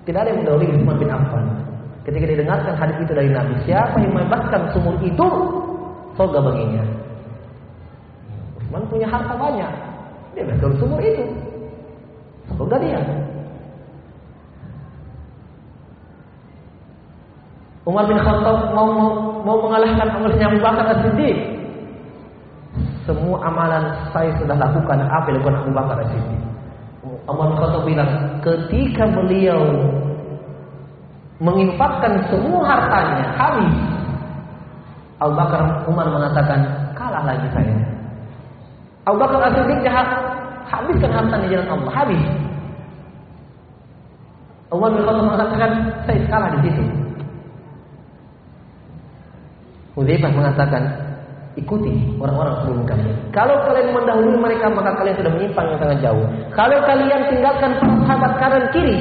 [0.03, 1.45] Tidak ada yang mendahului Utsman bin Affan.
[2.03, 5.27] Ketika didengarkan hadis itu dari Nabi, siapa yang membakar sumur itu
[6.19, 6.83] surga baginya.
[8.59, 9.73] Utsman punya harta banyak.
[10.35, 11.23] Dia bakar sumur itu.
[12.55, 12.99] Surga dia.
[17.87, 18.91] Umar bin Khattab mau
[19.47, 21.39] mau mengalahkan amalnya Abu Bakar As-Siddiq.
[23.07, 26.41] Semua amalan saya sudah lakukan apa yang dilakukan Abu Bakar As-Siddiq.
[27.31, 28.11] Umar bin Khattab bilang,
[28.43, 29.63] ketika beliau
[31.39, 33.75] menginfakkan semua hartanya habis,
[35.23, 36.67] Abu Bakar Umar mengatakan
[36.99, 37.71] kalah lagi saya.
[39.07, 40.11] Abu Bakar As-Siddiq jahat
[40.67, 42.23] habiskan hartanya jalan Allah habis.
[44.75, 45.71] Umar bin Khattab mengatakan
[46.03, 47.06] saya kalah di situ.
[49.97, 50.83] Hudzaifah mengatakan,
[51.57, 53.17] ikuti orang-orang sebelum kalian.
[53.33, 56.27] Kalau kalian mendahului mereka, maka kalian sudah menyimpang yang sangat jauh.
[56.53, 58.99] Kalau kalian tinggalkan para sahabat kanan kiri,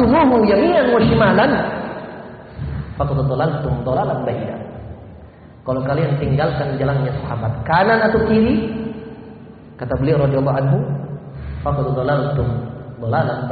[0.00, 1.52] tumuhu yaminan wa shimalan,
[2.96, 3.18] faqad
[4.24, 4.56] ba'ida.
[5.62, 8.72] Kalau kalian tinggalkan jalannya sahabat kanan atau kiri,
[9.76, 10.78] kata beliau radhiyallahu anhu,
[11.60, 12.48] faqad dhalaltum
[12.96, 13.44] dhalalan.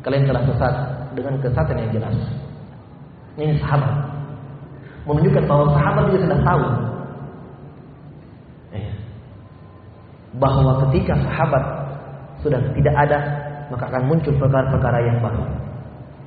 [0.00, 0.74] Kalian telah sesat
[1.12, 2.16] dengan kesesatan yang jelas.
[3.36, 4.17] Ini sahabat
[5.08, 6.64] menunjukkan bahwa sahabat juga sudah tahu
[8.76, 8.92] iya.
[10.36, 11.64] bahwa ketika sahabat
[12.44, 13.18] sudah tidak ada
[13.68, 15.44] maka akan muncul perkara-perkara yang baru.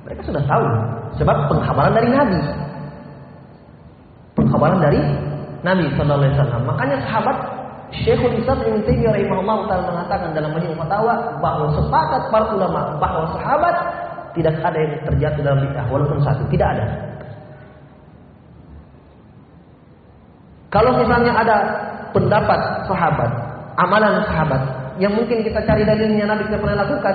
[0.06, 0.66] Mereka sudah tahu
[1.18, 2.40] sebab penghabaran dari Nabi.
[4.38, 5.00] Penghabaran dari
[5.62, 6.62] Nabi Sallallahu Alaihi Wasallam.
[6.66, 7.36] Makanya sahabat
[7.92, 11.14] Syekhul Islam Ibn Taimiyah rahimahullah taala mengatakan dalam majmu fatwa
[11.44, 13.76] bahwa sepakat para ulama bahwa sahabat
[14.32, 16.86] tidak ada yang terjatuh dalam bid'ah walaupun satu, tidak ada.
[20.72, 21.56] Kalau misalnya ada
[22.16, 23.30] pendapat sahabat,
[23.76, 24.62] amalan sahabat
[24.96, 27.14] yang mungkin kita cari dalilnya Nabi tidak pernah lakukan,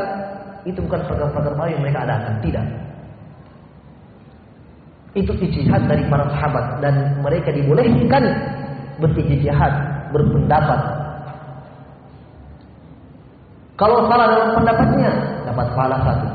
[0.69, 2.65] itu bukan perkara-perkara baru yang mereka adakan, tidak.
[5.17, 8.23] Itu ijtihad dari para sahabat dan mereka dibolehkan
[9.01, 9.73] berijtihad,
[10.13, 10.81] berpendapat.
[13.77, 15.11] Kalau salah dalam pendapatnya,
[15.45, 16.27] dapat pahala satu.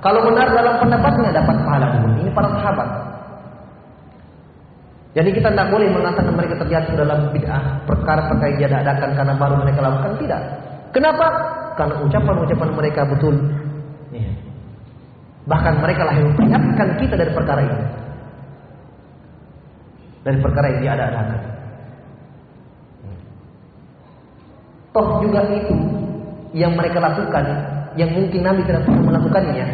[0.00, 2.08] Kalau benar dalam pendapatnya, dapat pahala dua.
[2.24, 2.88] Ini para sahabat.
[5.10, 9.80] Jadi kita tidak boleh mengatakan mereka terjatuh dalam bid'ah perkara-perkara yang diadakan karena baru mereka
[9.82, 10.42] lakukan tidak.
[10.94, 11.26] Kenapa?
[11.74, 13.34] Karena ucapan-ucapan mereka betul.
[14.14, 14.30] Ya.
[15.50, 17.84] Bahkan mereka lah yang memperingatkan kita dari perkara ini.
[20.22, 21.26] Dari perkara yang diadakan.
[24.90, 25.74] Toh juga itu
[26.54, 27.44] yang mereka lakukan,
[27.94, 29.66] yang mungkin Nabi tidak pernah melakukannya,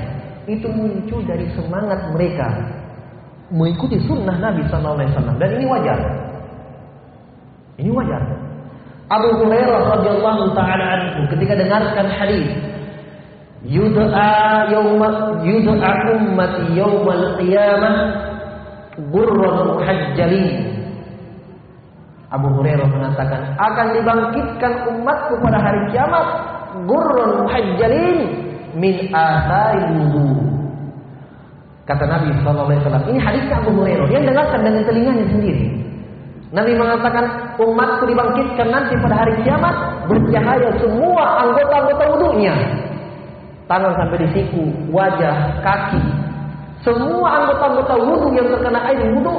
[0.44, 2.76] itu muncul dari semangat mereka
[3.51, 5.99] mengikuti sunnah Nabi Sallallahu Alaihi Wasallam dan ini wajar.
[7.77, 8.23] Ini wajar.
[9.07, 12.51] Abu Hurairah radhiyallahu taala anhu ketika dengarkan hadis
[13.63, 17.95] yud'a yauma yud'a ummati yaumal qiyamah
[19.15, 20.75] burran muhajjalin
[22.35, 26.27] Abu Hurairah mengatakan akan dibangkitkan umatku pada hari kiamat
[26.91, 28.19] gurrun muhajjalin
[28.75, 30.46] min athari wudu
[31.87, 33.07] Kata Nabi SAW.
[33.07, 34.11] Ini hadisnya Abu Hurairah.
[34.11, 35.66] Yang dengarkan dengan telinganya sendiri.
[36.51, 37.25] Nabi mengatakan
[37.59, 39.75] umatku dibangkitkan nanti pada hari kiamat
[40.11, 42.55] bercahaya semua anggota-anggota wudhunya.
[43.66, 44.62] Tangan sampai di siku,
[44.94, 46.03] wajah, kaki.
[46.87, 49.35] Semua anggota-anggota wudhu yang terkena air wudhu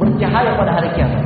[0.00, 1.24] bercahaya pada hari kiamat.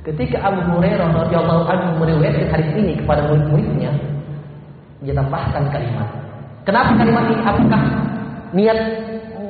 [0.00, 3.92] Ketika Abu Hurairah radhiyallahu anhu meriwayatkan hadis ini kepada murid-muridnya,
[5.04, 6.08] dia tambahkan kalimat.
[6.70, 7.42] Kenapa kalimat ini?
[7.42, 7.82] Apakah
[8.54, 8.78] niat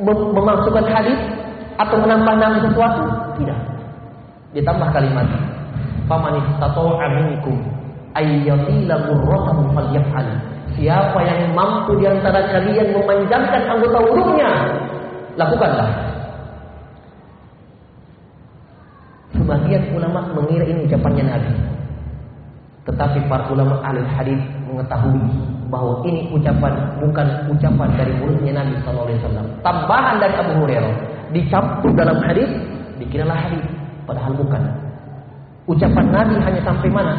[0.08, 1.20] memasukkan hadis
[1.76, 3.04] atau menambah-nambah sesuatu?
[3.36, 3.60] Tidak.
[4.56, 5.28] Ditambah kalimat.
[6.08, 7.60] Faman istata'a minkum
[8.16, 10.28] ayyatila ghurratahu falyaf'al.
[10.80, 14.50] Siapa yang mampu di antara kalian memanjangkan anggota wudhunya,
[15.36, 15.92] lakukanlah.
[19.36, 21.52] Sebagian ulama mengira ini ucapannya Nabi.
[22.88, 29.06] Tetapi para ulama ahli hadis mengetahui bahwa ini ucapan bukan ucapan dari mulutnya Nabi Sallallahu
[29.06, 29.46] Alaihi Wasallam.
[29.62, 30.94] Tambahan dari Abu Hurairah
[31.30, 32.50] dicampur dalam hadis,
[32.98, 33.64] dikiralah hadis,
[34.04, 34.62] padahal bukan.
[35.70, 37.14] Ucapan Nabi hanya sampai mana?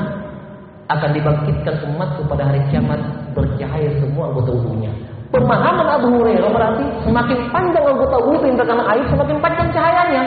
[0.91, 2.99] Akan dibangkitkan umat pada hari kiamat
[3.31, 4.91] bercahaya semua anggota wudhunya.
[5.31, 10.23] Pemahaman Abu Hurairah berarti semakin panjang anggota wudhu yang terkena air, semakin panjang cahayanya.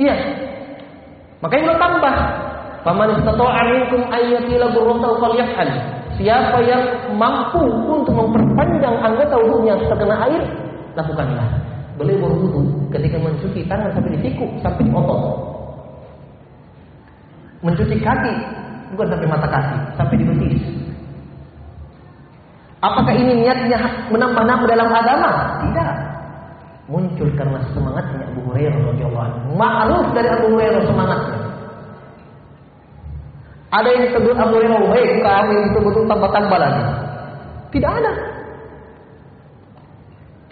[0.00, 0.16] Iya.
[1.44, 2.14] Makanya beliau tambah
[2.82, 5.70] Faman istata'a minkum ayyatila burratahu falyaf'al.
[6.20, 6.82] Siapa yang
[7.16, 10.42] mampu untuk memperpanjang anggota wudhunya terkena air,
[10.92, 11.48] lakukanlah.
[11.96, 15.22] Beliau berwudu ketika mencuci tangan sampai di siku, sampai di otot.
[17.62, 18.34] Mencuci kaki,
[18.92, 20.64] bukan sampai mata kaki, sampai di betis.
[22.82, 23.78] Apakah ini niatnya
[24.10, 25.30] menambah-nambah dalam agama?
[25.62, 25.92] Tidak.
[26.90, 29.48] Muncul karena semangatnya Abu Hurairah radhiyallahu anhu.
[29.54, 31.41] Ma'ruf dari Abu Hurairah semangatnya.
[33.72, 36.84] Ada yang disebut Hurairah baik, kami itu betul tambah-tambah lagi.
[37.72, 38.12] Tidak ada.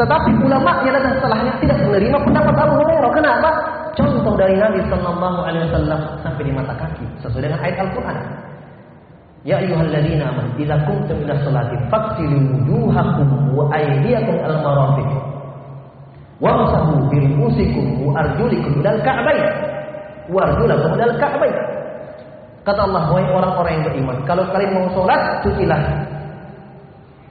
[0.01, 3.13] Tetapi ulama yang datang setelahnya tidak menerima pendapat Abu Hurairah.
[3.13, 3.51] Kenapa?
[3.93, 8.19] Contoh dari Nabi Sallallahu Alaihi Wasallam sampai di mata kaki sesuai dengan ayat Al-Quran.
[9.45, 15.09] Ya ayyuhalladzina amanu idza kuntum ila sholati faghsilu wujuhakum wa aydiyakum al-marafiq
[16.41, 19.45] wamsahu bi ru'usikum wa arjulikum ilal ka'bayn
[20.29, 21.57] wa arjulakum ilal ka'bayn
[22.61, 25.81] Kata Allah, wahai orang-orang yang beriman, kalau kalian mau sholat, cucilah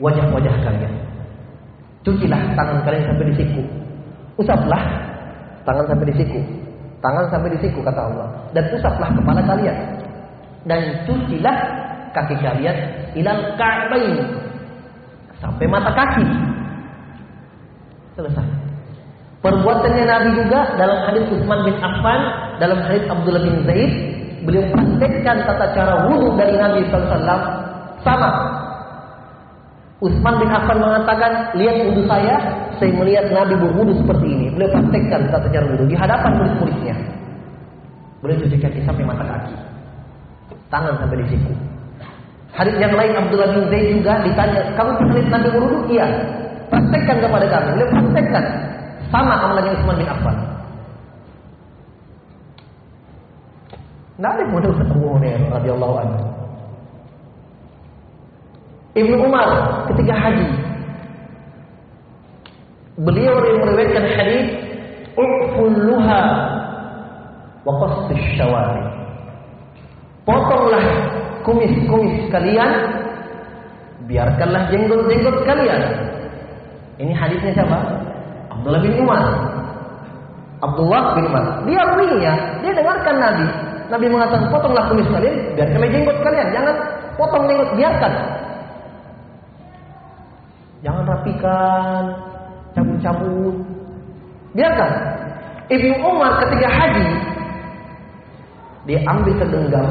[0.02, 0.94] wajah-wajah kalian.
[2.02, 3.62] Cucilah tangan kalian sampai di siku.
[4.40, 4.84] Usaplah
[5.68, 6.40] tangan sampai di siku.
[7.00, 8.28] Tangan sampai di siku kata Allah.
[8.56, 9.78] Dan usaplah kepala kalian.
[10.66, 11.58] Dan cucilah
[12.12, 12.78] kaki kalian
[13.14, 14.18] ilal ka'bain
[15.40, 16.26] sampai mata kaki.
[18.18, 18.48] Selesai.
[19.40, 22.22] Perbuatannya Nabi juga dalam hadis Utsman bin Affan,
[22.60, 23.92] dalam hadis Abdullah bin Zaid,
[24.44, 27.40] beliau praktekkan tata cara wudhu dari Nabi SAW
[28.04, 28.30] sama.
[30.00, 32.40] Utsman bin Affan mengatakan, lihat wudhu saya,
[32.80, 34.48] saya melihat Nabi berwudhu seperti ini.
[34.56, 36.96] Beliau praktekkan tata cara wudhu di hadapan murid-muridnya.
[38.24, 39.56] Beliau cuci kaki sampai mata kaki,
[40.72, 41.52] tangan sampai di siku.
[42.56, 45.80] Hadis yang lain Abdullah bin Zaid juga ditanya, kamu pernah lihat Nabi berwudhu?
[45.92, 46.08] Iya.
[46.70, 47.68] Praktekkan kepada kami.
[47.76, 48.46] Beliau praktekkan.
[49.10, 50.38] Sama amalannya Utsman bin Affan.
[54.20, 56.22] Tidak ada yang mudah ketemu Hurairah radhiyallahu anhu.
[59.00, 59.48] Ibnu Umar
[59.88, 60.48] ketika haji
[63.00, 64.48] beliau yang meriwayatkan hadis
[65.16, 66.22] ufulluha
[67.64, 68.84] wa qastus syawari.
[70.28, 70.84] Potonglah
[71.48, 72.72] kumis-kumis kalian,
[74.04, 75.82] biarkanlah jenggot-jenggot kalian.
[77.00, 77.80] Ini hadisnya siapa?
[78.52, 79.24] Abdullah bin Umar.
[80.60, 81.64] Abdullah bin Umar.
[81.64, 83.69] Dia ruinya, dia dengarkan Nabi.
[83.90, 86.48] Nabi mengatakan potonglah kumis kalian, biarkanlah jenggot kalian.
[86.54, 86.76] Jangan
[87.18, 88.14] potong jenggot, biarkan.
[90.86, 92.04] Jangan rapikan,
[92.78, 93.56] cabut-cabut.
[94.54, 94.92] Biarkan.
[95.70, 97.08] Ibnu Umar ketika haji,
[98.90, 99.88] dia ambil segenggam,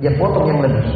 [0.00, 0.88] dia potong yang lebih.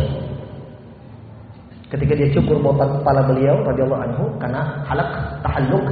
[1.87, 5.11] Ketika dia cukur botak kepala beliau radhiyallahu anhu karena halak
[5.45, 5.85] tahalluk,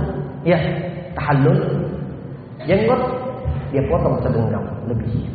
[0.45, 0.59] ya,
[1.17, 1.61] tahallul.
[2.65, 3.01] Jenggot
[3.73, 5.34] dia potong segenggam lebih.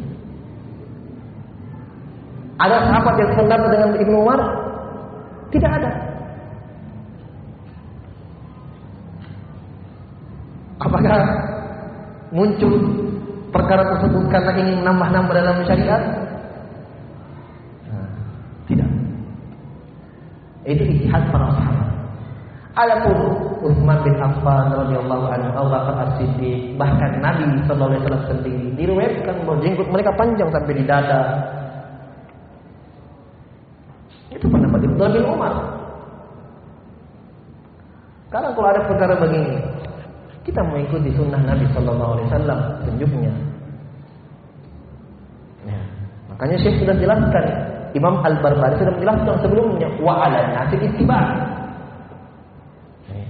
[2.59, 4.39] Ada sahabat yang pendapat dengan Ibnu Umar?
[5.49, 5.91] Tidak ada.
[10.79, 11.19] Apakah
[12.31, 12.73] muncul
[13.51, 16.03] perkara tersebut karena ingin menambah-nambah dalam syariat?
[18.69, 18.89] Tidak.
[20.69, 21.89] Itu ijtihad para sahabat.
[22.79, 23.17] Adapun
[23.59, 29.59] Utsman bin Affan radhiyallahu anhu, Bakar As-Siddiq, bahkan Nabi sallallahu alaihi wasallam sendiri diriwayatkan bahwa
[29.59, 31.23] jenggot mereka panjang sampai di dada.
[34.31, 34.47] Itu
[34.99, 35.55] Ibnu bin Umar.
[38.29, 39.57] Karena kalau ada perkara begini,
[40.43, 43.33] kita mengikuti sunnah Nabi Sallallahu Alaihi Wasallam tunjuknya.
[45.65, 45.79] Ya.
[46.29, 47.45] Makanya Syekh sudah jelaskan,
[47.95, 51.19] Imam Al Barbari sudah menjelaskan sebelumnya, wa ala nasi ittiba.
[53.09, 53.23] Ya.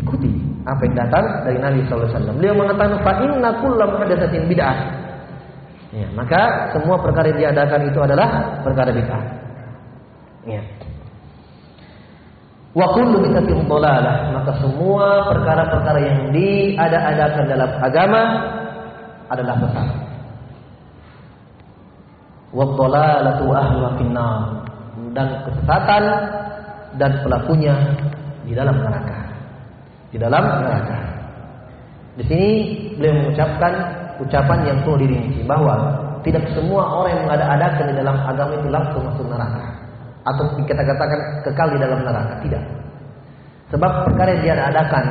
[0.00, 0.30] Ikuti
[0.64, 2.36] apa yang datang dari Nabi Sallallahu Alaihi Wasallam.
[2.38, 4.78] Beliau mengatakan, fa inna kullam muhdatsatin bid'ah.
[5.94, 8.28] Ya, maka semua perkara yang diadakan itu adalah
[8.64, 9.24] perkara bid'ah.
[10.48, 10.64] Ya.
[12.74, 18.22] Wa kullu bid'atin dhalalah, maka semua perkara-perkara yang diada-adakan dalam agama
[19.30, 19.88] adalah sesat.
[22.50, 24.38] Wa dhalalatu ahlu finnar
[25.14, 26.02] dan kesesatan
[26.98, 27.74] dan pelakunya
[28.42, 29.18] di dalam neraka.
[30.10, 30.98] Di dalam neraka.
[32.18, 32.50] Di sini
[32.98, 33.72] beliau mengucapkan
[34.18, 35.94] ucapan yang perlu dirinci bahwa
[36.26, 39.73] tidak semua orang yang mengada-adakan di dalam agama itu langsung masuk neraka
[40.24, 42.64] atau kita katakan kekal di dalam neraka tidak.
[43.72, 45.06] Sebab perkara yang dia adakan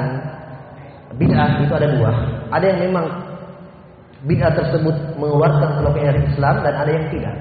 [1.18, 2.11] bid'ah itu ada dua.
[2.49, 3.05] Ada yang memang
[4.26, 7.36] bid'ah tersebut mengeluarkan kelompok dari Islam dan ada yang tidak.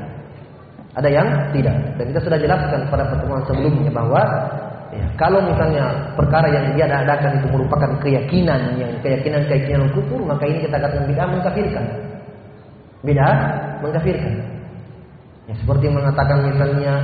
[0.92, 1.76] Ada yang tidak.
[1.96, 4.22] Dan kita sudah jelaskan pada pertemuan sebelumnya bahwa
[4.92, 10.44] ya, kalau misalnya perkara yang dia adakan itu merupakan keyakinan yang keyakinan keyakinan kufur maka
[10.44, 11.84] ini kita katakan bid'ah mengkafirkan.
[13.00, 13.36] Bid'ah
[13.80, 14.34] mengkafirkan.
[15.48, 16.94] Ya, seperti mengatakan misalnya ya,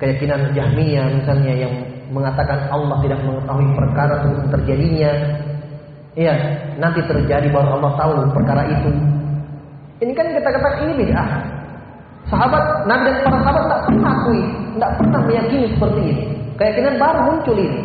[0.00, 1.74] keyakinan Jahmiyah misalnya yang
[2.10, 5.12] mengatakan Allah tidak mengetahui perkara sebelum terjadinya.
[6.18, 6.34] Iya,
[6.80, 8.90] nanti terjadi baru Allah tahu perkara itu.
[10.00, 11.28] Ini kan kita katakan ini bid'ah.
[12.26, 14.40] Sahabat Nabi dan para sahabat tidak pernah akui,
[14.74, 16.24] tidak pernah meyakini seperti ini.
[16.56, 17.80] Keyakinan baru muncul ini.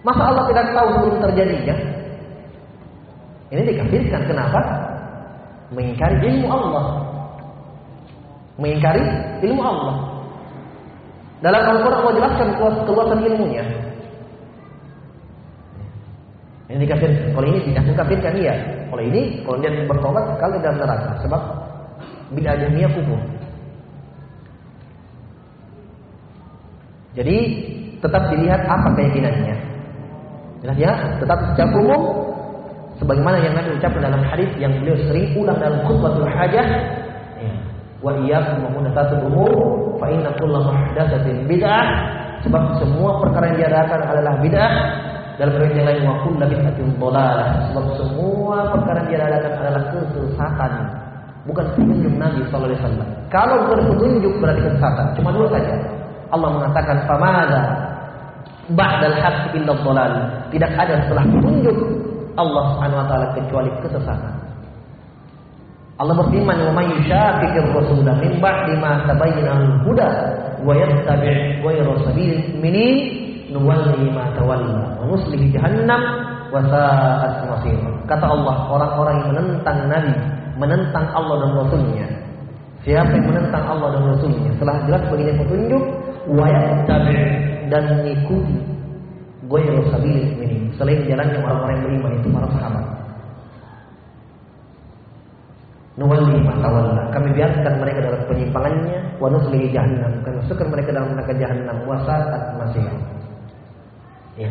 [0.00, 1.76] Masa Allah tidak tahu sebelum terjadinya?
[3.50, 4.22] Ini dikafirkan.
[4.30, 4.60] Kenapa?
[5.74, 6.84] Mengingkari ilmu Allah.
[8.58, 9.02] Mengingkari
[9.44, 10.09] ilmu Allah.
[11.40, 12.48] Dalam Al-Quran Allah jelaskan
[12.84, 13.64] keluasan ilmunya.
[16.70, 17.32] Ini dikafirkan.
[17.34, 18.54] Kalau ini tidak dikafirkan iya.
[18.92, 21.10] Kalau ini, kalau dia bertobat, kalau dalam neraka.
[21.24, 21.42] Sebab
[22.36, 23.20] bid'ah jahmiyah kufur.
[27.18, 27.36] Jadi
[27.98, 29.56] tetap dilihat apa keyakinannya.
[30.62, 32.02] Jelas ya, tetap secara umum
[33.00, 36.66] sebagaimana yang Nabi ucapkan dalam hadis yang beliau sering ulang dalam khutbatul hajah
[37.40, 37.52] ya.
[38.04, 38.70] wa iyyakum wa
[39.24, 39.52] umur
[40.00, 40.08] fa
[40.40, 41.86] kulla muhdatsatin bid'ah.
[42.40, 44.72] Sebab semua perkara yang diadakan adalah bid'ah.
[45.36, 46.16] Dalam riwayat yang lain wa
[46.48, 50.72] bid'atin dhalalah sebab semua perkara yang diadakan adalah kesesatan.
[51.48, 53.08] Bukan petunjuk Nabi wasallam.
[53.32, 55.06] Kalau berpetunjuk berarti kesesatan.
[55.16, 55.76] Cuma dua saja.
[56.30, 57.62] Allah mengatakan famada
[58.72, 60.12] ba'dal haqq illa dhalal.
[60.52, 61.76] Tidak ada setelah petunjuk
[62.36, 64.39] Allah Subhanahu kecuali kesesatan
[66.00, 70.08] Allah berfirman wa may yushaqiqir rasul min ba'di ma tabayyana al-huda
[70.64, 72.96] wa yattabi' ghayra sabilil mu'minin
[73.52, 76.00] nuwalli ma tawalla wa nuslihi jahannam
[76.48, 77.76] wa sa'at masir.
[78.08, 80.16] Kata Allah, orang-orang yang menentang nabi,
[80.56, 82.08] menentang Allah dan Rasulnya.
[82.80, 85.84] Siapa yang menentang Allah dan Rasulnya setelah jelas baginya petunjuk
[86.32, 87.20] wa yattabi'
[87.68, 88.56] dan mengikuti
[89.52, 92.99] ghayra sabilil mu'minin, selain jalannya orang-orang yang beriman itu para sahabat.
[96.00, 97.12] Nuwalli matawalla.
[97.12, 99.20] Kami biarkan mereka dalam penyimpangannya.
[99.20, 100.24] Wa nuslihi jahannam.
[100.24, 101.76] Kami masukkan mereka dalam neraka jahannam.
[101.84, 102.88] Wa sa'at masir.
[104.40, 104.48] Ya.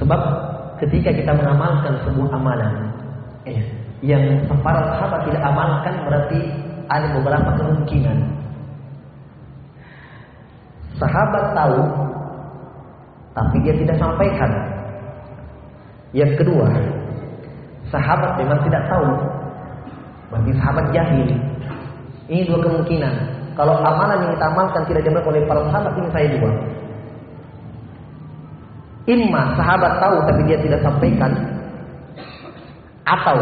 [0.00, 0.20] Sebab
[0.80, 2.88] ketika kita mengamalkan sebuah amalan
[3.44, 3.60] ya,
[4.00, 4.24] yang
[4.64, 6.40] para sahabat tidak amalkan berarti
[6.88, 8.18] ada beberapa kemungkinan.
[10.96, 11.80] Sahabat tahu
[13.36, 14.50] tapi dia tidak sampaikan.
[16.16, 16.66] Yang kedua,
[17.90, 19.10] sahabat memang tidak tahu.
[20.30, 21.30] Berarti sahabat jahil.
[22.30, 23.14] Ini dua kemungkinan.
[23.58, 26.50] Kalau amalan yang kita amalkan tidak diamalkan oleh para sahabat ini saya dua.
[29.10, 31.34] Imma sahabat tahu tapi dia tidak sampaikan
[33.10, 33.36] atau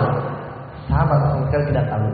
[0.89, 2.09] sahabat sama sekali tidak tahu.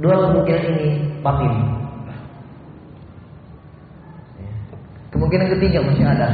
[0.00, 0.88] Dua kemungkinan ini
[1.20, 1.52] batil.
[5.12, 6.28] Kemungkinan ketiga masih ada.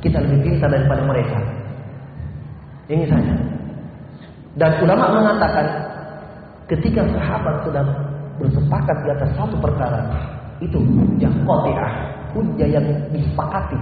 [0.00, 1.57] Kita lebih pintar daripada mereka.
[2.88, 3.34] Ini saja.
[4.56, 5.66] Dan ulama mengatakan
[6.72, 7.84] ketika sahabat sudah
[8.40, 10.02] bersepakat di atas satu perkara,
[10.58, 11.92] itu hujjah qati'ah,
[12.32, 13.78] hujjah yang disepakati.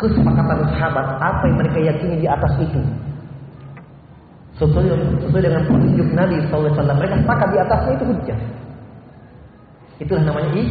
[0.00, 2.80] Kesepakatan sahabat apa yang mereka yakini di atas itu.
[4.56, 8.40] Sesuai, dengan petunjuk Nabi SAW, mereka sepakat di atasnya itu hujjah.
[10.00, 10.64] Itulah namanya i,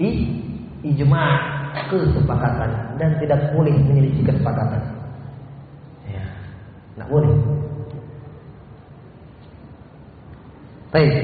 [0.00, 0.08] i,
[0.84, 1.32] ijma'
[1.88, 4.78] kesepakatan dan tidak boleh menyelisih kesepakatan.
[6.06, 6.22] Ya,
[6.94, 7.34] tidak boleh.
[10.94, 11.14] Baik.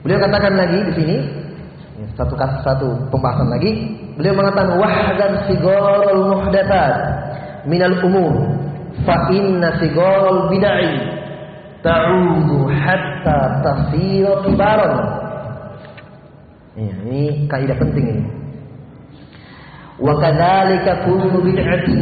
[0.00, 1.16] Beliau katakan lagi di sini
[2.16, 2.32] satu
[2.64, 3.92] satu pembahasan lagi.
[4.16, 6.94] Beliau mengatakan wahdan sigorul muhdatsat
[7.68, 8.32] minal umur
[9.04, 10.80] fa inna sigorul bid'ah
[11.84, 14.94] ta'udu hatta tasira kibaran.
[16.76, 18.35] Ya, ini kaidah penting ini.
[19.96, 22.00] Wa kadzalika kullu bid'atin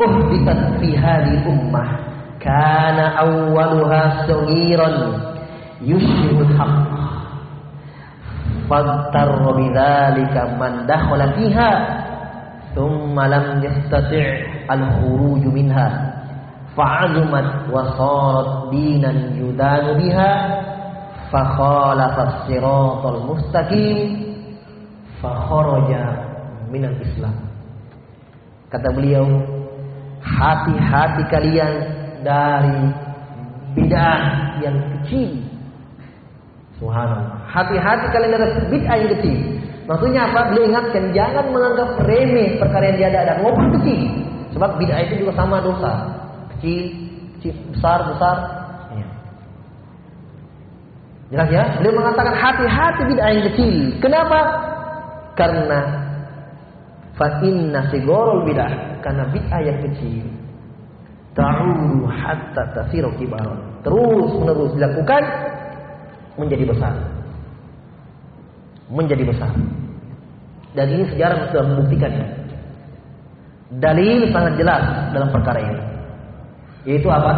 [0.00, 1.88] uhdithat fi hadhihi ummah.
[2.40, 5.16] Kana awwaluha saghiran
[5.80, 6.92] yushirul haqq
[8.68, 11.70] fadtarra bidzalika man dakhala fiha
[12.72, 15.88] thumma lam yastati' al-khuruj minha
[16.74, 20.30] fa'azumat wa sarat dinan yudanu biha
[21.30, 22.48] fa khalafa
[26.74, 27.34] minal Islam.
[28.74, 29.22] Kata beliau,
[30.18, 31.72] hati-hati kalian
[32.26, 32.90] dari
[33.78, 35.38] bid'ah yang kecil.
[36.82, 37.46] Subhanallah.
[37.46, 39.38] Hati-hati kalian dari bid'ah yang kecil.
[39.86, 40.50] Maksudnya apa?
[40.50, 44.10] Beliau ingatkan jangan menganggap remeh perkara yang ada maupun kecil.
[44.58, 45.92] Sebab bid'ah itu juga sama dosa.
[46.58, 46.90] Kecil,
[47.38, 48.36] kecil besar, besar.
[48.90, 49.06] Ya.
[51.30, 51.64] Jelas ya?
[51.78, 53.74] Beliau mengatakan hati-hati bid'ah yang kecil.
[54.02, 54.40] Kenapa?
[55.38, 56.03] Karena
[57.14, 60.26] Fa inna sigorul bid'ah karena bid'ah yang kecil
[61.34, 63.58] ta'ulu hatta tasiru kibaran.
[63.82, 65.22] Terus menerus dilakukan
[66.40, 66.94] menjadi besar.
[68.88, 69.52] Menjadi besar.
[70.74, 72.26] Dan ini sejarah sudah membuktikannya.
[73.78, 75.82] Dalil sangat jelas dalam perkara ini.
[76.86, 77.32] Yaitu apa?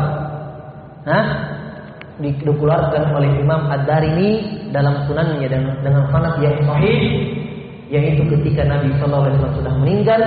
[1.08, 1.26] Hah?
[2.16, 6.96] Dikeluarkan oleh Imam Ad-Darimi dalam sunannya dan dengan sanad yang sahih
[7.86, 10.22] yaitu ketika Nabi Shallallahu Alaihi Wasallam sudah meninggal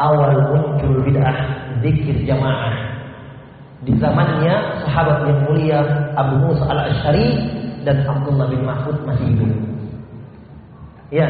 [0.00, 1.36] awal muncul bid'ah
[1.84, 2.94] zikir jamaah
[3.84, 4.54] di zamannya
[4.88, 5.80] sahabat yang mulia
[6.16, 7.36] Abu Musa al Ashari
[7.84, 9.52] dan Abdullah bin Mahfud masih hidup.
[11.12, 11.28] Ya,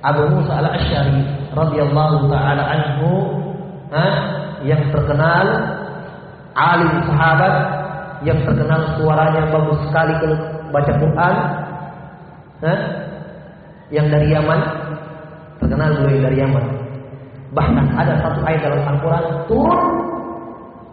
[0.00, 1.20] Abu Musa al Ashari
[1.52, 3.10] radhiyallahu taala anhu
[3.92, 4.06] ha,
[4.64, 5.46] yang terkenal
[6.56, 7.54] alim sahabat
[8.24, 10.38] yang terkenal suaranya bagus sekali kalau
[10.72, 11.36] baca Quran
[12.64, 12.74] ha,
[13.88, 14.60] yang dari Yaman
[15.58, 16.64] terkenal beliau dari Yaman.
[17.56, 19.80] Bahkan ada satu ayat dalam Al-Quran turun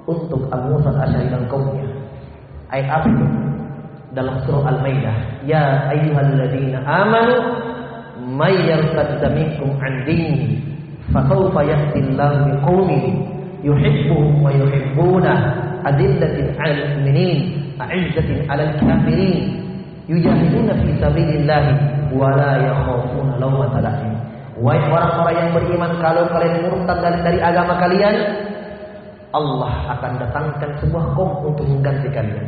[0.07, 1.87] untuk Abu Musa al-Asy'ari dan kaumnya.
[2.71, 3.27] Ayat apa itu?
[4.15, 5.17] Dalam surah Al-Maidah.
[5.43, 7.35] Ya ayyuhalladzina amanu
[8.39, 10.63] may yartadda minkum an dinihi
[11.11, 13.03] fasawfa yahdi Allahu biqaumin
[13.61, 15.33] yuhibbuhum wa yuhibbuna
[15.83, 17.39] adillatin 'alal mu'minin
[17.77, 19.64] a'izzatin 'alal kafirin
[20.05, 21.63] yujahiduna fi sabilillah
[22.13, 24.13] wa la yakhafuna lawmata laim.
[24.55, 28.15] Wahai orang-orang yang beriman, kalau kalian murtad dari, dari agama kalian,
[29.35, 32.47] Allah akan datangkan sebuah kaum untuk mengganti kalian.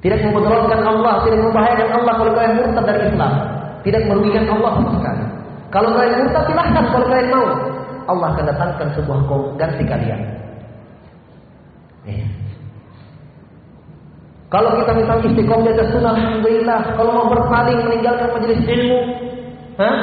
[0.00, 3.32] Tidak memudaratkan Allah, tidak membahayakan Allah kalau kalian murtad dari Islam.
[3.84, 5.24] Tidak merugikan Allah sama sekali.
[5.68, 7.48] Kalau kalian murtad silahkan kalau kalian mau.
[8.04, 10.20] Allah akan datangkan sebuah kaum ganti kalian.
[12.04, 12.28] Ya.
[14.54, 16.80] Kalau kita misalnya istiqomah di sunnah, alhamdulillah.
[16.94, 19.00] Kalau mau berpaling meninggalkan majelis ilmu,
[19.82, 19.96] Hah?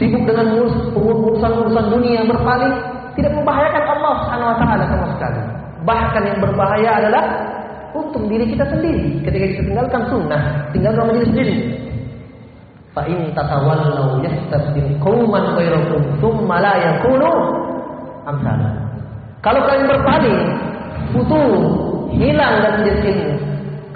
[0.00, 0.56] sibuk dengan
[0.96, 2.72] urusan-urusan dunia berpaling,
[3.12, 5.40] tidak membahayakan Allah Subhanahu wa taala sama sekali.
[5.84, 7.24] Bahkan yang berbahaya adalah
[7.92, 10.42] untuk diri kita sendiri ketika kita tinggalkan sunnah,
[10.72, 11.64] tinggalkan majelis ilmu.
[12.96, 17.30] Fa in tatawallaw yastabdil qauman ghairakum tsumma la yakunu
[18.24, 18.80] amsala.
[19.44, 20.40] Kalau kalian berpaling,
[21.12, 23.32] putus, hilang majelis ilmu,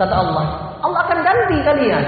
[0.01, 0.47] kata Allah,
[0.85, 2.05] Allah akan ganti kalian.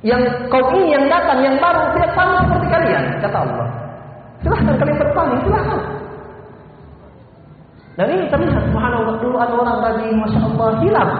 [0.00, 3.68] Yang kau ini yang datang, yang baru tidak sama seperti kalian, kata Allah.
[4.40, 5.80] Silahkan kalian berpaling, silahkan.
[8.00, 11.12] Dan ini terlihat subhanallah dulu ada orang tadi masya Allah hilang,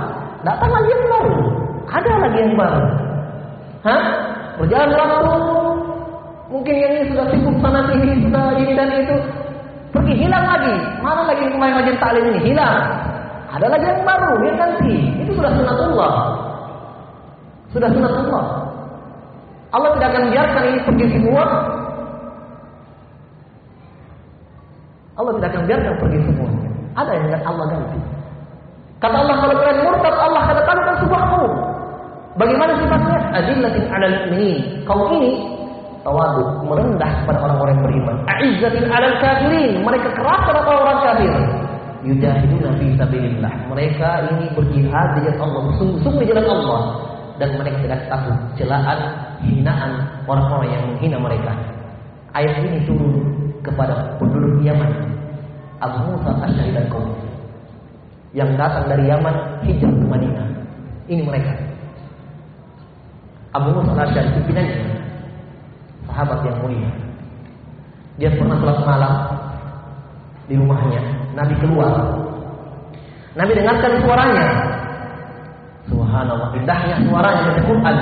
[0.48, 1.36] datang lagi yang baru,
[1.92, 2.82] ada lagi yang baru.
[3.84, 4.04] Hah?
[4.56, 5.36] Berjalan waktu,
[6.52, 9.16] mungkin yang ini sudah sibuk sana sini, sudah ini dan itu,
[9.90, 10.74] pergi hilang lagi.
[11.02, 12.76] Mana lagi yang kemarin majlis taklim ini hilang?
[13.50, 14.96] Ada lagi yang baru, yang ganti.
[15.26, 16.14] Itu sudah sunatullah.
[17.74, 18.46] Sudah sunatullah.
[19.70, 21.44] Allah tidak akan biarkan ini pergi semua.
[25.18, 26.48] Allah tidak akan biarkan pergi semua.
[26.98, 27.98] Ada yang Allah ganti.
[29.00, 31.52] Kata Allah kalau kalian murtad Allah akan datangkan sebuah kaum.
[32.38, 33.18] Bagaimana sifatnya?
[33.32, 34.60] Adillatin 'alal mu'minin.
[34.84, 35.32] Kaum ini
[36.02, 38.16] tawadu, merendah kepada orang-orang beriman.
[38.28, 39.84] A'izzatin 'alal kafirin.
[39.84, 41.32] Mereka keras kepada orang-orang kafir.
[42.00, 43.52] Yujahiduna fi sabilillah.
[43.68, 46.80] Mereka ini berjihad di jalan Allah, sungguh-sungguh di jalan Allah
[47.40, 48.98] dan mereka tidak takut celaan,
[49.40, 49.92] hinaan
[50.28, 51.52] orang-orang yang menghina mereka.
[52.36, 53.32] Ayat ini turun
[53.64, 54.92] kepada penduduk Yaman,
[55.80, 57.10] Abu Musa Asy'ari dan kaum
[58.36, 59.34] yang datang dari Yaman
[59.66, 60.48] hijrah ke Madinah.
[61.10, 61.52] Ini mereka.
[63.56, 64.78] Abu Musa Asy'ari pimpinannya,
[66.10, 66.90] sahabat yang mulia.
[68.20, 69.14] Dia pernah sholat malam
[70.50, 71.00] di rumahnya.
[71.38, 71.94] Nabi keluar.
[73.38, 74.46] Nabi dengarkan suaranya.
[75.88, 77.96] Subhanallah, indahnya suaranya baca Quran.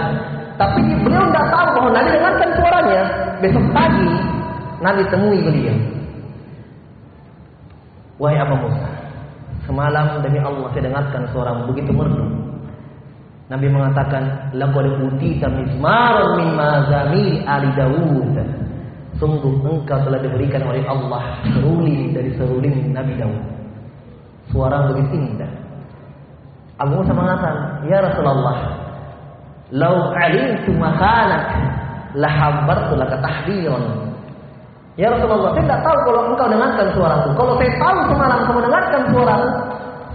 [0.58, 3.02] Tapi beliau tidak tahu bahwa Nabi dengarkan suaranya.
[3.38, 4.10] Besok pagi
[4.78, 5.78] Nabi temui beliau.
[8.18, 8.90] Wahai Abu Musa,
[9.62, 12.26] semalam demi Allah saya dengarkan suaramu begitu merdu.
[13.48, 18.36] Nabi mengatakan, "Laqad utita mizmaran min mazamil ali Daud."
[19.16, 23.40] Sungguh engkau telah diberikan oleh Allah seruling dari seruling Nabi Daud.
[24.52, 25.48] Suara begitu indah.
[26.78, 28.78] Abu Musa mengatakan, "Ya Rasulullah,
[29.74, 31.50] lau alimtu mahanak
[32.14, 34.12] lahabbartu laka tahdiran."
[35.00, 37.28] Ya Rasulullah, saya tidak tahu kalau engkau dengarkan suaraku.
[37.38, 39.48] Kalau saya tahu semalam kamu dengarkan suaraku,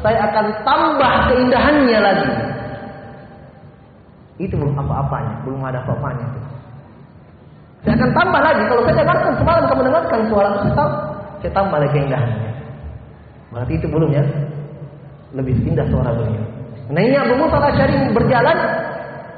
[0.03, 2.52] saya akan tambah keindahannya lagi.
[4.43, 6.27] Itu belum apa-apanya, belum ada apa-apanya.
[7.83, 8.63] Saya akan tambah lagi.
[8.67, 10.85] Kalau saya dengarkan semalam kamu dengarkan suaraku, saya,
[11.39, 12.51] saya tambah lagi keindahannya.
[13.55, 14.23] Berarti itu belum ya?
[15.35, 16.45] Lebih indah suara beliau.
[16.91, 18.57] Nah ini Abu Musa al berjalan,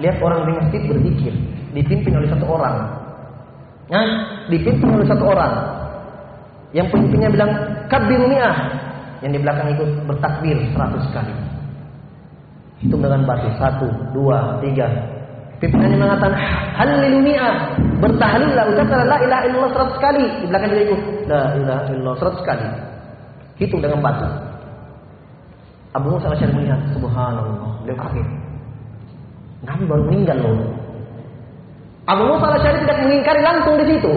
[0.02, 1.34] lihat orang di masjid berzikir,
[1.78, 2.76] dipimpin oleh satu orang.
[3.86, 4.06] Nah,
[4.50, 5.54] dipimpin oleh satu orang.
[6.74, 7.52] Yang pemimpinnya bilang
[7.88, 8.58] kabir mi'ah.
[9.22, 11.34] Yang di belakang ikut bertakbir seratus kali.
[12.84, 13.48] Hitung dengan batu.
[13.56, 14.88] Satu, dua, tiga.
[15.64, 16.36] Pimpinannya mengatakan
[16.76, 17.56] halil mi'ah.
[18.04, 18.64] Bertahlillah.
[18.76, 20.26] Ucapkan la ilaha illallah seratus kali.
[20.44, 21.02] Di belakang dia ikut
[21.32, 22.68] la ilaha illallah seratus kali.
[23.56, 24.28] Hitung dengan batu.
[25.96, 27.72] Abu Musa al melihat subhanallah.
[27.88, 28.28] Beliau kaget.
[29.64, 30.76] Nabi baru meninggal loh.
[32.06, 34.14] Abu Musa al-Syari tidak mengingkari langsung di situ.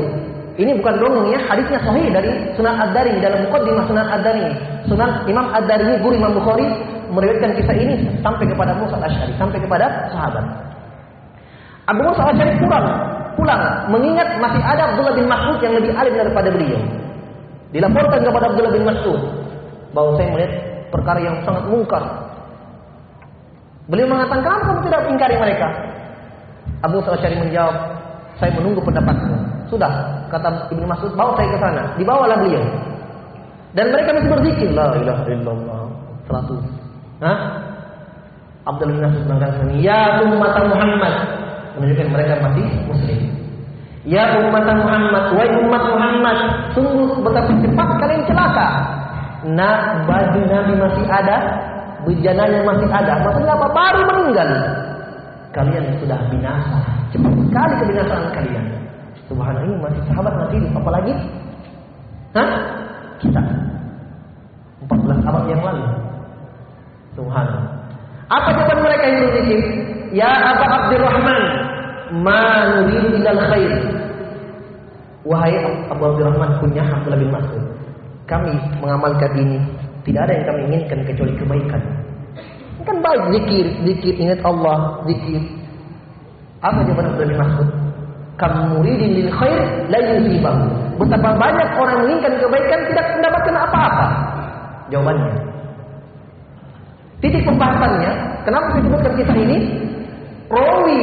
[0.59, 4.47] Ini bukan dongeng ya, hadisnya sahih dari Sunan Ad-Dari dalam mukaddimah Sunan Ad-Dari.
[4.91, 6.67] Sunan Imam Ad-Dari guru Imam Bukhari
[7.13, 10.45] meriwayatkan kisah ini sampai kepada Musa al-Syari, sampai kepada sahabat.
[11.89, 12.87] Abu Musa al-Syari pulang,
[13.37, 16.81] pulang mengingat masih ada Abdullah bin Mas'ud yang lebih alim daripada beliau.
[17.73, 19.21] Dilaporkan kepada Abdullah bin Mas'ud
[19.93, 20.53] bahwa saya melihat
[20.93, 22.05] perkara yang sangat mungkar.
[23.89, 25.69] Beliau mengatakan, kenapa kamu tidak ingkari mereka?
[26.85, 27.77] Abu Sa'syari menjawab,
[28.37, 29.37] saya menunggu pendapatmu.
[29.73, 29.91] Sudah,
[30.29, 31.83] kata Ibnu Mas'ud, bawa saya ke sana.
[31.97, 32.65] Dibawalah beliau.
[33.73, 35.81] Dan mereka masih berzikir, la ilaha illallah.
[36.29, 36.78] 100.
[37.19, 37.39] Hah?
[38.69, 41.14] Abdul bin Mas'ud mengatakan, ya umat Muhammad.
[41.79, 43.21] Menunjukkan mereka masih muslim.
[44.09, 46.37] Ya umat Muhammad, wahai umat Muhammad,
[46.73, 48.69] sungguh betapa cepat kalian celaka.
[49.53, 51.37] Nah, baju Nabi masih ada,
[52.03, 53.12] bejananya masih ada.
[53.23, 53.66] Maksudnya apa?
[53.71, 54.51] Baru meninggal
[55.53, 56.79] kalian sudah binasa.
[57.11, 58.64] Cepat sekali kebinasaan kalian.
[59.29, 60.73] Subhanallah masih sahabat masih hidup.
[60.81, 61.12] Apalagi?
[62.37, 62.49] Hah?
[63.19, 63.43] Kita.
[64.89, 65.85] 14 abad yang lalu.
[67.19, 67.66] Subhanallah.
[68.31, 69.61] Apa jawaban mereka yang berzikir?
[70.14, 71.43] Ya Abu Abdurrahman,
[72.23, 72.41] ma
[72.79, 73.73] nuridu ilal khair.
[75.27, 75.53] Wahai
[75.91, 77.64] Abu Abdurrahman punya Abdullah bin Mas'ud.
[78.31, 79.59] Kami mengamalkan ini
[80.07, 81.83] tidak ada yang kami inginkan kecuali kebaikan.
[82.87, 85.43] Kan baik zikir, zikir ingat Allah, zikir.
[86.62, 87.69] Apa jawaban Abdul bin Mas'ud?
[88.39, 89.61] Kamu muridin lil khair
[89.91, 90.64] la yusibahu.
[91.03, 94.07] Betapa banyak orang menginginkan kebaikan tidak mendapatkan apa-apa.
[94.95, 95.58] Jawabannya.
[97.19, 98.12] Titik pembahasannya,
[98.47, 99.59] kenapa saya sebutkan kisah ini?
[100.49, 101.01] Rawi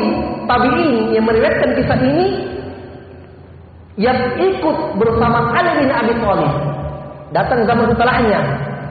[0.47, 2.27] tabi'in yang meriwayatkan kisah ini
[3.99, 6.53] yang ikut bersama Ali bin Abi Thalib.
[7.35, 8.39] Datang zaman setelahnya,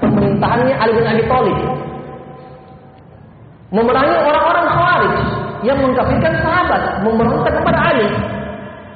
[0.05, 1.59] pemerintahannya Ali bin Abi Thalib
[3.75, 5.17] memerangi orang-orang Khawarij
[5.67, 8.09] yang mengkafirkan sahabat, memberontak kepada Ali.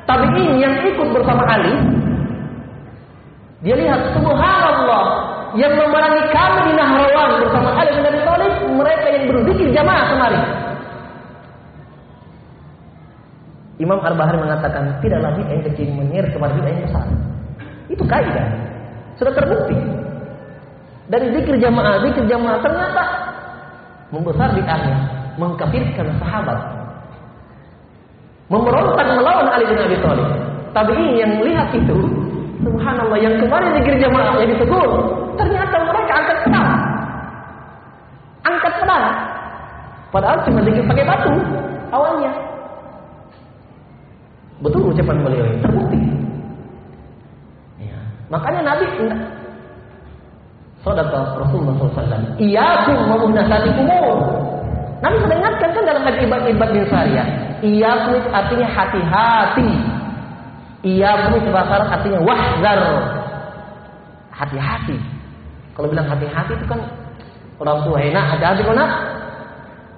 [0.07, 1.75] Tapi ini yang ikut bersama Ali,
[3.67, 5.05] dia lihat subhanallah
[5.57, 10.43] yang memerangi kami di Nahrawan bersama Ali bin Abi Thalib, mereka yang berzikir jamaah kemarin.
[13.79, 17.07] Imam Ar-Bahari mengatakan tidaklah bid'ah yang kecil menyeret kepada yang besar.
[17.87, 18.47] Itu kaidah.
[19.17, 19.79] Sudah terbukti.
[21.09, 23.05] Dari zikir jamaah, zikir jamaah ternyata
[24.13, 24.99] membesar bid'ahnya,
[25.41, 26.59] mengkafirkan sahabat,
[28.53, 30.29] memberontak melawan Ali bin Abi Thalib.
[30.77, 31.97] Tabi'in yang lihat itu,
[32.61, 34.91] subhanallah yang kemarin di gereja jamaah yang ditegur,
[35.39, 36.71] ternyata mereka angkat pedang.
[38.43, 39.07] Angkat pedang.
[40.09, 41.33] Padahal cuma dikit pakai batu
[41.95, 42.33] awalnya.
[44.59, 45.99] Betul ucapan beliau ini terbukti.
[47.79, 47.99] Ya.
[48.27, 48.87] Makanya Nabi
[50.83, 52.39] Sadaqah Rasulullah SAW.
[52.39, 54.19] Iyakum wa muhdatsati umur.
[54.99, 57.27] Nabi mengingatkan kan dalam ibad-ibad bin Sariyah.
[57.63, 59.71] Iyakum artinya hati-hati.
[60.87, 62.81] Iyakum itu bahasa artinya wahzar.
[64.31, 65.18] Hati-hati.
[65.79, 66.83] Kalau bilang hati-hati itu kan
[67.63, 68.91] orang tua enak, hati-hati kok nak.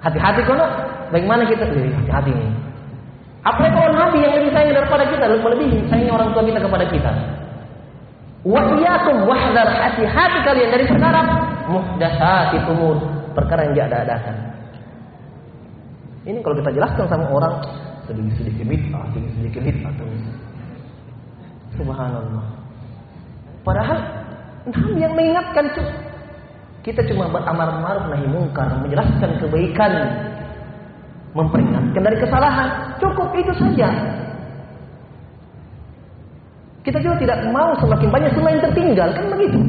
[0.05, 0.71] Hati-hati kok nak.
[1.09, 2.53] Bagaimana kita sendiri hati-hati ini?
[3.41, 7.11] Apalagi kalau Nabi yang lebih sayang daripada kita, lebih sayangnya orang tua kita kepada kita.
[8.45, 11.21] Wa iyyakum wahdar hati-hati kalian dari perkara
[11.65, 13.01] muhdatsati umur,
[13.33, 14.35] perkara yang tidak ada adakan.
[16.29, 17.57] Ini kalau kita jelaskan sama orang,
[18.05, 19.93] sedikit-sedikit bid'ah, sedikit-sedikit bid'ah.
[21.81, 22.45] Subhanallah.
[23.65, 24.20] Padahal
[24.69, 25.65] Nabi yang mengingatkan
[26.81, 29.91] kita cuma beramar ma'ruf nahi mungkar, menjelaskan kebaikan,
[31.33, 32.69] memperingatkan dari kesalahan.
[32.97, 33.89] Cukup itu saja.
[36.81, 39.59] Kita juga tidak mau semakin banyak sunnah yang tertinggal, kan begitu.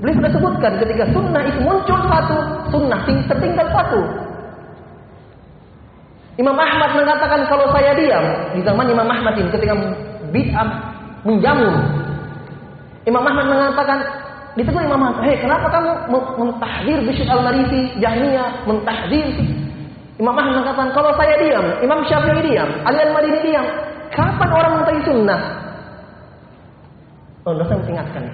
[0.00, 2.36] Beliau sudah sebutkan ketika sunnah itu muncul satu,
[2.72, 4.00] sunnah tertinggal satu.
[6.40, 8.24] Imam Ahmad mengatakan kalau saya diam
[8.56, 9.76] di zaman Imam Ahmad ini ketika
[10.32, 10.68] bid'ah
[11.22, 11.76] menjamur.
[13.04, 14.23] Imam Ahmad mengatakan
[14.54, 15.90] ditegur Imam "Hei, kenapa kamu
[16.38, 19.26] mentahdir Bishr al-Marifi, Jahmiyah, mentahdir?"
[20.14, 23.66] Imam Ahmad mengatakan, "Kalau saya diam, Imam Syafi'i diam, Ali al-Madini diam,
[24.14, 25.40] kapan orang mengetahui sunnah?"
[27.44, 28.24] Oh, dosa mengingatkan.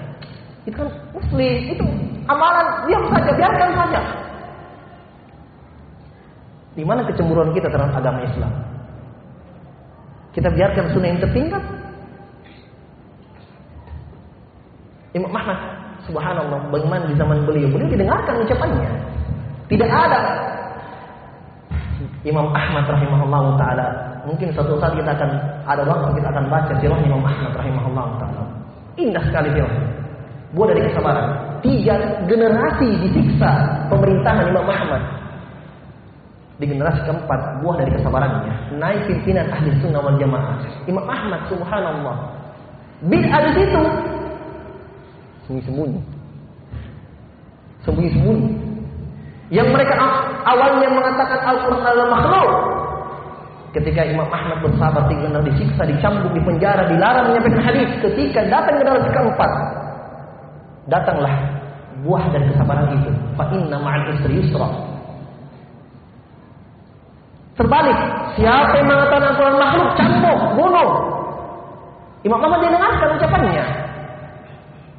[0.68, 1.84] Itu kan muslim, itu
[2.28, 4.00] amalan, diam saja, biarkan saja.
[6.76, 8.52] Di mana kecemburuan kita terhadap agama Islam?
[10.30, 11.62] Kita biarkan sunnah yang tertinggal?
[15.10, 15.58] Imam Ahmad,
[16.08, 17.68] subhanallah, bagaimana di zaman beliau?
[17.72, 18.90] Beliau didengarkan ucapannya.
[19.70, 20.20] Tidak ada
[22.26, 23.86] Imam Ahmad rahimahullah taala.
[24.28, 25.30] Mungkin suatu saat kita akan
[25.64, 28.44] ada waktu kita akan baca sirah Imam Ahmad rahimahullah taala.
[29.00, 29.72] Indah sekali sirah.
[30.52, 31.26] Buah dari kesabaran.
[31.60, 31.94] Tiga
[32.26, 33.50] generasi disiksa
[33.88, 35.02] pemerintahan Imam Ahmad.
[36.60, 38.76] Di generasi keempat buah dari kesabarannya.
[38.76, 40.60] Naik pimpinan ahli sunnah wal jamaah.
[40.84, 42.16] Imam Ahmad subhanallah.
[43.08, 43.82] Bid'ah di situ.
[45.50, 46.00] Sembunyi-sembunyi.
[47.82, 48.48] Sembunyi-sembunyi.
[49.50, 49.98] Yang mereka
[50.46, 52.50] awalnya mengatakan Al-Quran adalah makhluk.
[53.74, 57.90] Ketika Imam Ahmad bersabar tiga tahun disiksa, dicambuk, di penjara, dilarang menyampaikan hadis.
[57.98, 59.50] Ketika datang generasi keempat,
[60.86, 61.34] datanglah
[62.06, 63.10] buah dan kesabaran itu.
[63.34, 64.70] Fa inna ma'al isri yusra.
[67.58, 67.98] Terbalik,
[68.38, 70.90] siapa yang mengatakan Al-Quran makhluk, cambuk, bunuh.
[72.22, 73.89] Imam Ahmad dengarkan ucapannya.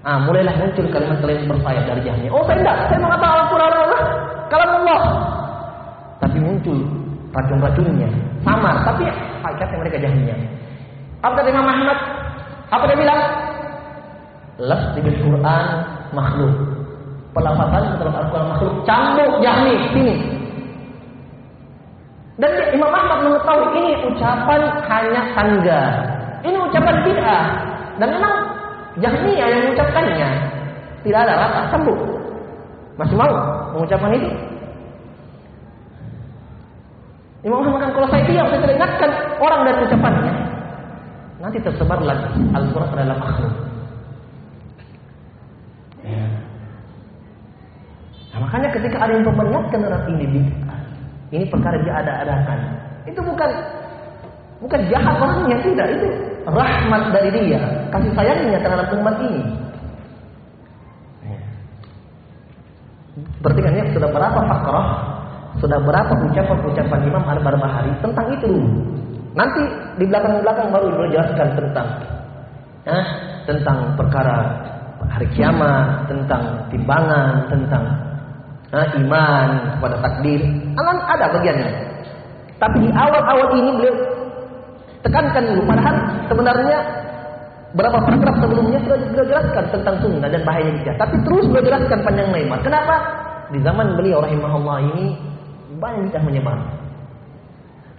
[0.01, 2.29] Ah, mulailah muncul kalimat-kalimat bersayap dari jahnya.
[2.33, 4.01] Oh, saya tidak, saya mengatakan Al-Quran adalah
[4.49, 5.01] kalam Allah.
[6.17, 6.77] Tapi muncul
[7.29, 8.09] racun-racunnya,
[8.41, 9.05] samar, tapi
[9.45, 10.35] hakikatnya mereka jahilnya.
[11.21, 11.97] Apa kata Imam Ahmad?
[12.73, 13.21] Apa dia bilang?
[14.57, 15.65] Las di Quran
[16.17, 16.53] makhluk.
[17.37, 18.73] Pelafazan dalam Al-Quran makhluk.
[18.89, 20.15] Cambuk jahmi sini.
[22.41, 25.81] Dan Imam Ahmad mengetahui ini ucapan hanya tangga.
[26.41, 27.45] Ini ucapan bid'ah.
[28.01, 28.33] Dan memang
[29.01, 30.29] Jahmiyah yang mengucapkannya.
[31.01, 31.97] Tidak ada rasa cambuk.
[32.95, 33.33] Masih mau
[33.73, 34.29] mengucapkan itu?
[37.41, 39.09] Imam Ahmad kalau saya diam, saya teringatkan
[39.41, 40.33] orang dari ucapannya.
[41.41, 43.55] Nanti tersebar lagi Al-Quran adalah makhluk.
[46.05, 46.25] Ya.
[48.29, 50.45] Nah, makanya ketika ada yang memperingatkan orang ini
[51.33, 52.59] ini perkara dia ada-adakan.
[53.09, 53.49] Itu bukan
[54.61, 56.07] bukan jahat orangnya tidak, itu
[56.47, 57.61] rahmat dari dia,
[57.93, 59.41] kasih sayangnya terhadap umat ini.
[63.41, 64.87] Berarti kan ya sudah berapa fakrah,
[65.59, 68.51] sudah berapa ucapan-ucapan Imam Al-Barbahari tentang itu.
[69.33, 69.63] Nanti
[69.99, 71.87] di belakang-belakang baru dijelaskan tentang
[72.85, 73.05] eh,
[73.47, 74.37] tentang perkara
[75.09, 77.83] hari kiamat, tentang timbangan, tentang
[78.71, 80.41] eh, iman kepada takdir.
[80.77, 81.71] Alam ada bagiannya.
[82.61, 83.95] Tapi di awal-awal ini beliau
[85.01, 85.61] tekankan dulu.
[85.65, 85.95] Padahal
[86.29, 86.77] sebenarnya
[87.71, 90.95] berapa paragraf sebelumnya sudah beliau jelaskan tentang sunnah dan bahayanya bijak.
[90.99, 92.59] Tapi terus beliau jelaskan panjang lebar.
[92.63, 92.95] Kenapa?
[93.51, 95.05] Di zaman beliau rahimahullah ini
[95.79, 96.57] banyak bidah menyebar.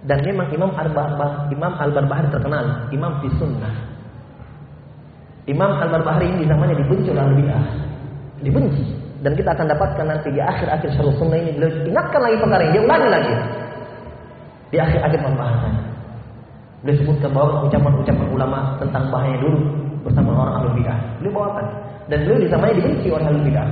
[0.03, 3.75] Dan memang Imam Al-Barbahari Imam Al-Barbahari terkenal Imam fi sunnah.
[5.47, 7.63] Imam Al-Barbahari ini di zamannya dibenci oleh bidah.
[8.43, 8.83] Dibenci.
[9.23, 12.71] Dan kita akan dapatkan nanti di akhir-akhir syarah sunnah ini beliau ingatkan lagi perkara ini,
[12.75, 13.33] dia ulangi lagi.
[14.75, 15.92] Di akhir-akhir pembahasan.
[16.83, 19.59] Beliau sebutkan bahwa ucapan-ucapan ulama tentang bahaya dulu
[20.03, 20.99] bersama orang ahli bidah.
[21.23, 21.65] Beliau bawakan.
[22.11, 23.67] Dan beliau di zamannya dibenci oleh ahli bidah.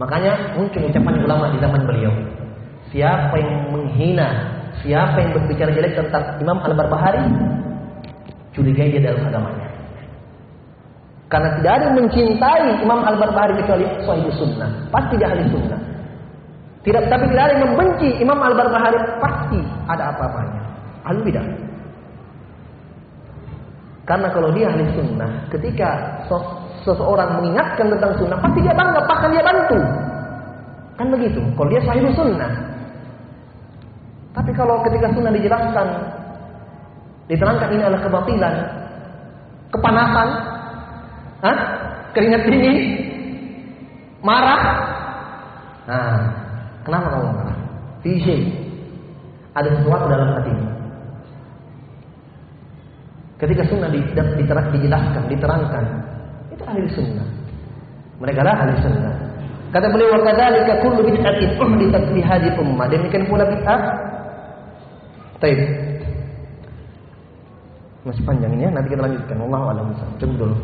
[0.00, 2.12] Makanya muncul ucapan ulama di zaman beliau.
[2.88, 4.28] Siapa yang menghina,
[4.80, 7.20] siapa yang berbicara jelek tentang Imam Al-Barbahari,
[8.56, 9.68] curigai dia dalam agamanya.
[11.28, 14.70] Karena tidak ada yang mencintai Imam Al-Barbahari kecuali sahih sunnah.
[14.88, 15.80] Pasti dia ahli sunnah.
[16.80, 19.60] Tidak, tapi tidak ada yang membenci Imam Al-Barbahari pasti
[19.96, 20.62] ada apa-apanya.
[21.06, 21.46] Ahli bidah.
[24.06, 25.90] Karena kalau dia ahli sunnah, ketika
[26.82, 29.78] seseorang mengingatkan tentang sunnah, pasti dia bangga, bahkan dia bantu.
[30.98, 31.40] Kan begitu.
[31.54, 32.52] Kalau dia sahih sunnah.
[34.34, 35.86] Tapi kalau ketika sunnah dijelaskan,
[37.30, 38.54] diterangkan ini adalah kebatilan,
[39.70, 40.28] kepanasan,
[41.40, 41.58] Hah?
[42.12, 42.76] keringat dingin,
[44.20, 44.62] marah.
[45.88, 46.18] Nah,
[46.84, 47.58] kenapa kamu marah?
[48.04, 48.42] Fisik.
[49.50, 50.70] Ada sesuatu dalam hatinya.
[53.40, 55.84] Ketika sunnah dijelaskan, diterangkan,
[56.52, 57.28] itu ahli sunnah.
[58.20, 59.14] Mereka adalah ahli sunnah.
[59.70, 62.86] Kata beliau kadzalika kullu bid'atin uhditsat fi hadhihi ummah.
[62.90, 63.80] Demikian pula bid'ah.
[65.40, 65.60] Baik.
[68.04, 69.36] Masih panjang ini ya, nanti kita lanjutkan.
[69.40, 69.86] Wallahu a'lam.
[70.20, 70.56] Tunggu dulu.